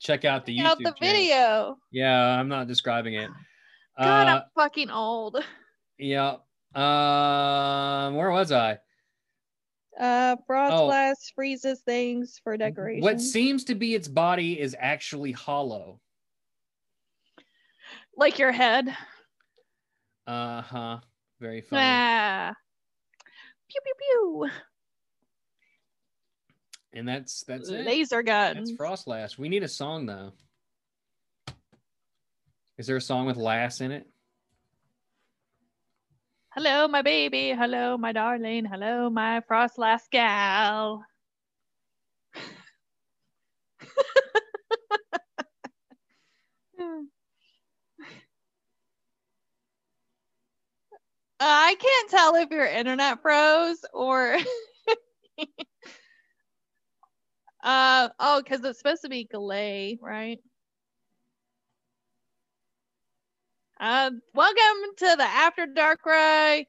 check 0.00 0.24
out 0.24 0.46
the 0.46 0.56
check 0.56 0.66
YouTube 0.66 0.70
out 0.70 0.78
the 0.78 0.84
channel. 0.84 0.96
video. 1.00 1.76
Yeah, 1.90 2.38
I'm 2.38 2.48
not 2.48 2.66
describing 2.68 3.14
it. 3.14 3.30
God, 3.98 4.28
Uh, 4.28 4.30
I'm 4.30 4.42
fucking 4.54 4.90
old. 4.90 5.42
yeah. 5.98 6.36
Um 6.74 8.14
where 8.14 8.30
was 8.30 8.52
I? 8.52 8.78
Uh, 9.98 10.36
frost 10.46 10.74
Oh. 10.74 10.86
glass 10.86 11.32
freezes 11.34 11.80
things 11.80 12.40
for 12.44 12.56
decoration. 12.56 13.02
What 13.02 13.20
seems 13.20 13.64
to 13.64 13.74
be 13.74 13.96
its 13.96 14.06
body 14.06 14.60
is 14.60 14.76
actually 14.78 15.32
hollow. 15.32 16.00
like 18.16 18.38
your 18.38 18.52
head? 18.52 18.96
Uh-huh. 20.26 20.98
Very 21.40 21.62
funny. 21.62 21.82
Ah. 21.84 22.52
Pew 23.70 23.80
pew 23.84 23.94
pew. 23.98 24.50
And 26.92 27.06
that's 27.06 27.44
that's 27.44 27.68
it. 27.68 27.84
Laser 27.84 28.22
guns. 28.22 28.70
That's 28.70 28.80
Froslass. 28.80 29.38
We 29.38 29.48
need 29.48 29.62
a 29.62 29.68
song 29.68 30.06
though. 30.06 30.32
Is 32.78 32.86
there 32.86 32.96
a 32.96 33.00
song 33.00 33.26
with 33.26 33.36
lass 33.36 33.80
in 33.80 33.90
it? 33.90 34.06
Hello, 36.50 36.88
my 36.88 37.02
baby. 37.02 37.50
Hello, 37.50 37.98
my 37.98 38.12
darling. 38.12 38.64
Hello, 38.64 39.10
my 39.10 39.42
frost 39.42 39.78
last 39.78 40.10
gal. 40.10 41.04
I 51.40 51.76
can't 51.78 52.10
tell 52.10 52.34
if 52.36 52.50
your 52.50 52.66
internet 52.66 53.22
froze 53.22 53.84
or 53.92 54.36
uh 57.62 58.08
oh, 58.18 58.42
because 58.42 58.64
it's 58.64 58.78
supposed 58.78 59.02
to 59.02 59.08
be 59.08 59.28
Galay, 59.32 59.98
right? 60.00 60.40
Uh, 63.80 64.10
welcome 64.34 64.94
to 64.96 65.14
the 65.16 65.22
After 65.22 65.66
Dark 65.66 66.04
Ray 66.04 66.66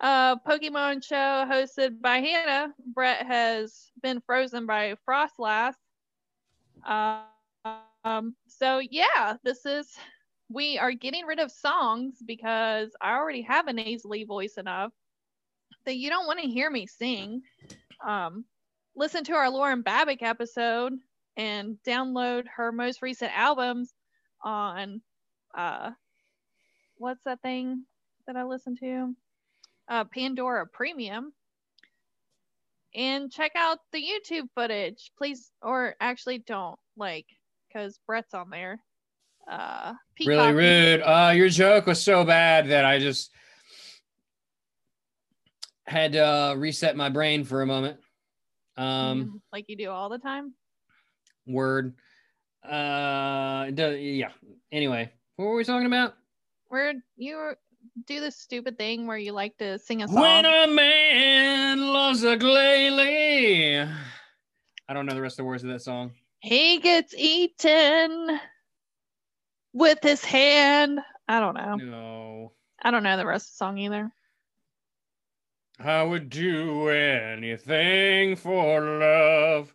uh, 0.00 0.36
Pokemon 0.36 1.04
show 1.04 1.44
hosted 1.48 2.00
by 2.00 2.18
Hannah. 2.18 2.74
Brett 2.94 3.24
has 3.26 3.90
been 4.02 4.20
frozen 4.20 4.66
by 4.66 4.96
Froslass. 5.08 5.74
Uh, 6.84 7.22
um, 8.04 8.34
so 8.46 8.80
yeah, 8.90 9.36
this 9.44 9.64
is 9.66 9.96
we 10.48 10.78
are 10.78 10.92
getting 10.92 11.26
rid 11.26 11.38
of 11.38 11.50
songs 11.50 12.16
because 12.24 12.90
I 13.00 13.16
already 13.16 13.42
have 13.42 13.68
a 13.68 13.72
nasally 13.72 14.24
voice 14.24 14.54
enough 14.56 14.92
that 15.84 15.96
you 15.96 16.10
don't 16.10 16.26
want 16.26 16.40
to 16.40 16.48
hear 16.48 16.70
me 16.70 16.86
sing. 16.86 17.42
Um, 18.06 18.44
listen 18.96 19.24
to 19.24 19.34
our 19.34 19.50
Lauren 19.50 19.82
Babick 19.82 20.22
episode 20.22 20.94
and 21.36 21.76
download 21.86 22.44
her 22.56 22.72
most 22.72 23.02
recent 23.02 23.36
albums 23.36 23.92
on 24.42 25.00
uh 25.56 25.90
what's 26.98 27.22
that 27.24 27.40
thing 27.42 27.84
that 28.26 28.36
I 28.36 28.44
listen 28.44 28.76
to? 28.76 29.14
Uh, 29.88 30.04
Pandora 30.04 30.66
Premium. 30.66 31.32
And 32.94 33.30
check 33.30 33.52
out 33.56 33.78
the 33.92 34.02
YouTube 34.02 34.48
footage, 34.54 35.12
please. 35.16 35.50
Or 35.62 35.94
actually, 36.00 36.38
don't 36.38 36.78
like 36.96 37.26
because 37.68 37.98
Brett's 38.06 38.34
on 38.34 38.50
there. 38.50 38.80
Uh, 39.48 39.94
Really 40.26 40.52
rude. 40.52 41.00
Uh, 41.02 41.32
your 41.34 41.48
joke 41.48 41.86
was 41.86 42.02
so 42.02 42.24
bad 42.24 42.68
that 42.68 42.84
I 42.84 42.98
just 42.98 43.30
had 45.86 46.12
to 46.12 46.18
uh, 46.26 46.54
reset 46.54 46.96
my 46.96 47.08
brain 47.08 47.44
for 47.44 47.62
a 47.62 47.66
moment. 47.66 47.98
Um, 48.76 49.24
Mm, 49.24 49.40
like 49.52 49.64
you 49.68 49.76
do 49.76 49.90
all 49.90 50.08
the 50.08 50.18
time. 50.18 50.54
word. 51.46 51.94
Uh, 52.68 53.70
yeah. 53.76 54.30
Anyway, 54.70 55.10
what 55.36 55.46
were 55.46 55.54
we 55.56 55.64
talking 55.64 55.86
about? 55.86 56.14
Where 56.66 56.92
you 57.16 57.54
do 58.06 58.20
this 58.20 58.36
stupid 58.36 58.76
thing 58.76 59.06
where 59.06 59.16
you 59.16 59.32
like 59.32 59.56
to 59.58 59.78
sing 59.78 60.02
a 60.02 60.08
song. 60.08 60.20
When 60.20 60.44
a 60.44 60.66
man 60.66 61.80
loves 61.92 62.22
a 62.24 62.36
glalie. 62.36 63.88
I 64.88 64.92
don't 64.94 65.06
know 65.06 65.14
the 65.14 65.22
rest 65.22 65.34
of 65.38 65.44
the 65.44 65.48
words 65.48 65.62
of 65.64 65.70
that 65.70 65.80
song. 65.80 66.10
he 66.40 66.78
gets 66.80 67.14
eaten 67.16 68.38
with 69.72 69.98
his 70.02 70.24
hand. 70.24 71.00
I 71.26 71.40
don't 71.40 71.54
know. 71.54 71.74
No. 71.76 72.52
I 72.82 72.90
don't 72.90 73.02
know 73.02 73.16
the 73.16 73.26
rest 73.26 73.46
of 73.48 73.52
the 73.52 73.56
song 73.56 73.78
either. 73.78 74.10
I 75.80 76.02
would 76.02 76.28
do 76.30 76.88
anything 76.88 78.34
for 78.36 78.80
love, 78.98 79.72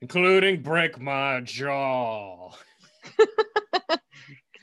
including 0.00 0.62
break 0.62 1.00
my 1.00 1.40
jaw. 1.40 2.52
Get 3.18 4.00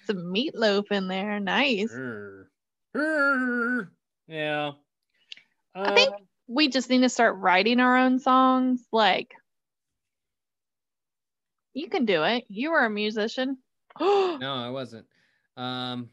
some 0.06 0.34
meatloaf 0.34 0.92
in 0.92 1.08
there. 1.08 1.40
Nice. 1.40 1.94
Yeah. 4.28 4.72
I 5.76 5.96
think 5.96 6.14
Uh, 6.14 6.18
we 6.48 6.70
just 6.70 6.90
need 6.90 7.02
to 7.02 7.10
start 7.10 7.36
writing 7.38 7.80
our 7.80 7.98
own 7.98 8.20
songs. 8.20 8.82
Like, 8.92 9.34
you 11.74 11.90
can 11.90 12.06
do 12.06 12.24
it. 12.24 12.46
You 12.48 12.72
are 12.72 12.86
a 12.86 12.90
musician. 12.90 13.58
no, 14.40 14.54
I 14.56 14.70
wasn't. 14.70 15.06
Um, 15.56 16.10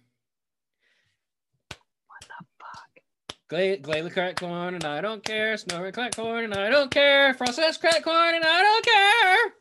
what 2.06 2.20
the 2.22 2.46
fuck? 2.58 3.82
Glalie 3.82 4.10
crack 4.12 4.36
corn 4.36 4.74
and 4.74 4.84
I 4.84 5.00
don't 5.00 5.22
care. 5.24 5.56
Snorri 5.56 5.92
crack 5.92 6.16
corn 6.16 6.44
and 6.44 6.54
I 6.54 6.70
don't 6.70 6.90
care. 6.90 7.34
Froslass 7.34 7.78
crack 7.78 8.02
corn 8.04 8.34
and 8.34 8.44
I 8.44 8.62
don't 8.62 8.84
care. 8.84 9.52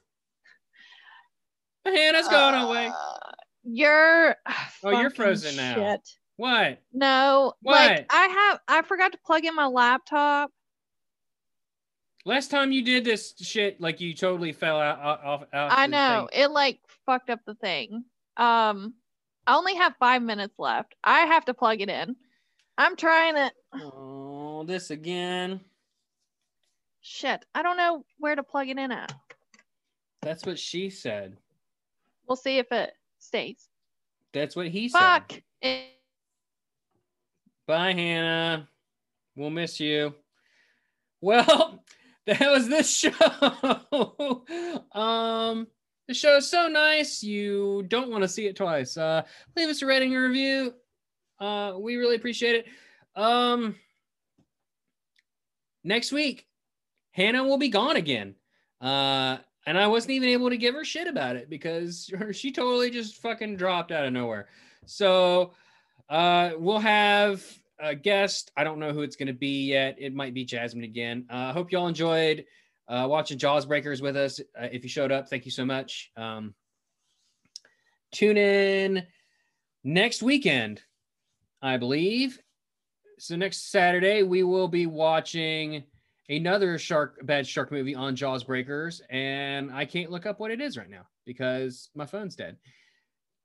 Hannah's 1.95 2.27
gone 2.29 2.55
away. 2.67 2.87
Uh, 2.87 3.31
You're. 3.63 4.35
Oh, 4.83 4.89
you're 5.01 5.09
frozen 5.09 5.55
now. 5.57 5.97
What? 6.37 6.79
No, 6.93 7.53
What? 7.61 7.75
like 7.75 8.05
I 8.09 8.27
have. 8.27 8.59
I 8.67 8.81
forgot 8.83 9.11
to 9.11 9.19
plug 9.25 9.45
in 9.45 9.53
my 9.55 9.67
laptop. 9.67 10.49
Last 12.25 12.49
time 12.51 12.71
you 12.71 12.83
did 12.83 13.03
this 13.03 13.33
shit, 13.37 13.81
like 13.81 13.99
you 13.99 14.13
totally 14.13 14.53
fell 14.53 14.79
out 14.79 14.97
off. 14.99 15.41
off 15.41 15.47
I 15.53 15.87
know 15.87 16.29
thing. 16.31 16.41
it 16.43 16.51
like 16.51 16.79
fucked 17.05 17.29
up 17.29 17.41
the 17.45 17.53
thing. 17.55 18.05
Um, 18.37 18.93
I 19.45 19.55
only 19.55 19.75
have 19.75 19.95
five 19.99 20.21
minutes 20.21 20.57
left. 20.57 20.95
I 21.03 21.21
have 21.21 21.45
to 21.45 21.53
plug 21.53 21.81
it 21.81 21.89
in. 21.89 22.15
I'm 22.77 22.95
trying 22.95 23.37
it. 23.37 23.53
Oh, 23.73 24.63
this 24.65 24.89
again. 24.89 25.61
Shit, 27.01 27.45
I 27.53 27.61
don't 27.61 27.77
know 27.77 28.05
where 28.17 28.35
to 28.35 28.43
plug 28.43 28.69
it 28.69 28.77
in 28.77 28.91
at. 28.91 29.13
That's 30.21 30.45
what 30.45 30.57
she 30.57 30.89
said. 30.89 31.35
We'll 32.27 32.37
see 32.37 32.57
if 32.57 32.71
it 32.71 32.93
stays. 33.19 33.67
That's 34.31 34.55
what 34.55 34.69
he 34.69 34.89
said. 34.89 34.99
Fuck. 34.99 35.33
It- 35.61 35.89
Bye, 37.67 37.93
Hannah. 37.93 38.67
We'll 39.35 39.49
miss 39.49 39.79
you. 39.79 40.13
Well, 41.21 41.83
that 42.25 42.39
was 42.41 42.67
this 42.67 42.93
show. 42.93 44.43
um, 44.99 45.67
the 46.07 46.13
show 46.13 46.37
is 46.37 46.49
so 46.49 46.67
nice. 46.67 47.23
You 47.23 47.83
don't 47.87 48.11
want 48.11 48.23
to 48.23 48.27
see 48.27 48.47
it 48.47 48.55
twice. 48.55 48.97
Uh, 48.97 49.23
leave 49.55 49.69
us 49.69 49.81
a 49.81 49.85
rating 49.85 50.13
and 50.13 50.23
review. 50.23 50.73
Uh, 51.39 51.73
we 51.77 51.95
really 51.95 52.15
appreciate 52.15 52.55
it. 52.55 52.65
Um, 53.19 53.75
next 55.83 56.11
week, 56.11 56.47
Hannah 57.11 57.43
will 57.43 57.57
be 57.57 57.69
gone 57.69 57.95
again. 57.95 58.35
Uh, 58.81 59.37
and 59.65 59.77
I 59.77 59.87
wasn't 59.87 60.11
even 60.11 60.29
able 60.29 60.49
to 60.49 60.57
give 60.57 60.75
her 60.75 60.83
shit 60.83 61.07
about 61.07 61.37
it 61.37 61.49
because 61.49 62.11
she 62.31 62.51
totally 62.51 62.89
just 62.89 63.21
fucking 63.21 63.55
dropped 63.55 63.91
out 63.91 64.05
of 64.05 64.13
nowhere. 64.13 64.47
So, 64.85 65.53
uh, 66.09 66.51
we'll 66.57 66.79
have 66.79 67.45
a 67.79 67.95
guest. 67.95 68.51
I 68.57 68.63
don't 68.65 68.79
know 68.79 68.91
who 68.91 69.01
it's 69.01 69.15
going 69.15 69.27
to 69.27 69.33
be 69.33 69.67
yet. 69.67 69.95
It 69.99 70.13
might 70.13 70.33
be 70.33 70.43
Jasmine 70.43 70.83
again. 70.83 71.25
I 71.29 71.49
uh, 71.49 71.53
hope 71.53 71.71
y'all 71.71 71.87
enjoyed 71.87 72.45
uh, 72.87 73.07
watching 73.09 73.37
Jaws 73.37 73.65
Breakers 73.65 74.01
with 74.01 74.15
us. 74.15 74.39
Uh, 74.39 74.67
if 74.71 74.83
you 74.83 74.89
showed 74.89 75.11
up, 75.11 75.29
thank 75.29 75.45
you 75.45 75.51
so 75.51 75.65
much. 75.65 76.11
Um, 76.17 76.53
tune 78.11 78.37
in 78.37 79.05
next 79.83 80.23
weekend, 80.23 80.81
I 81.61 81.77
believe. 81.77 82.39
So 83.19 83.35
next 83.35 83.71
Saturday, 83.71 84.23
we 84.23 84.43
will 84.43 84.67
be 84.67 84.85
watching 84.85 85.83
another 86.29 86.77
shark 86.77 87.25
bad 87.25 87.47
shark 87.47 87.71
movie 87.71 87.95
on 87.95 88.15
Jaws 88.15 88.43
Breakers, 88.43 89.01
and 89.09 89.71
I 89.71 89.85
can't 89.85 90.11
look 90.11 90.25
up 90.25 90.39
what 90.39 90.51
it 90.51 90.61
is 90.61 90.77
right 90.77 90.89
now 90.89 91.07
because 91.25 91.89
my 91.95 92.05
phone's 92.05 92.35
dead. 92.35 92.57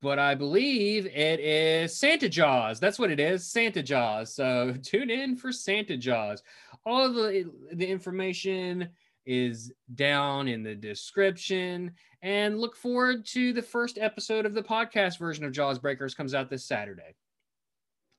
But 0.00 0.18
I 0.18 0.36
believe 0.36 1.06
it 1.06 1.40
is 1.40 1.96
Santa 1.96 2.28
Jaws. 2.28 2.78
That's 2.78 3.00
what 3.00 3.10
it 3.10 3.18
is, 3.18 3.50
Santa 3.50 3.82
Jaws. 3.82 4.34
So 4.34 4.74
tune 4.82 5.10
in 5.10 5.36
for 5.36 5.52
Santa 5.52 5.96
Jaws. 5.96 6.42
All 6.86 7.12
the 7.12 7.50
the 7.72 7.86
information 7.86 8.88
is 9.28 9.70
down 9.94 10.48
in 10.48 10.62
the 10.62 10.74
description, 10.74 11.92
and 12.22 12.58
look 12.58 12.74
forward 12.74 13.26
to 13.26 13.52
the 13.52 13.62
first 13.62 13.98
episode 13.98 14.46
of 14.46 14.54
the 14.54 14.62
podcast 14.62 15.18
version 15.18 15.44
of 15.44 15.52
Jaws 15.52 15.78
Breakers 15.78 16.14
comes 16.14 16.34
out 16.34 16.48
this 16.48 16.64
Saturday. 16.64 17.14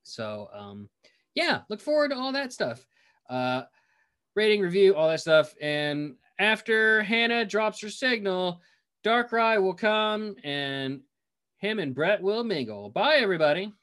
So 0.04 0.50
um, 0.54 0.88
yeah, 1.34 1.62
look 1.68 1.82
forward 1.82 2.12
to 2.12 2.18
all 2.18 2.32
that 2.34 2.54
stuff. 2.54 2.86
Uh, 3.30 3.64
rating, 4.36 4.62
review, 4.62 4.96
all 4.96 5.10
that 5.10 5.20
stuff. 5.20 5.54
And 5.60 6.16
after 6.38 7.02
Hannah 7.02 7.44
drops 7.44 7.82
her 7.82 7.90
signal, 7.90 8.62
Darkrai 9.04 9.62
will 9.62 9.74
come 9.74 10.36
and 10.44 11.02
him 11.58 11.80
and 11.80 11.96
Brett 11.96 12.22
will 12.22 12.44
mingle. 12.44 12.90
Bye, 12.90 13.16
everybody. 13.16 13.74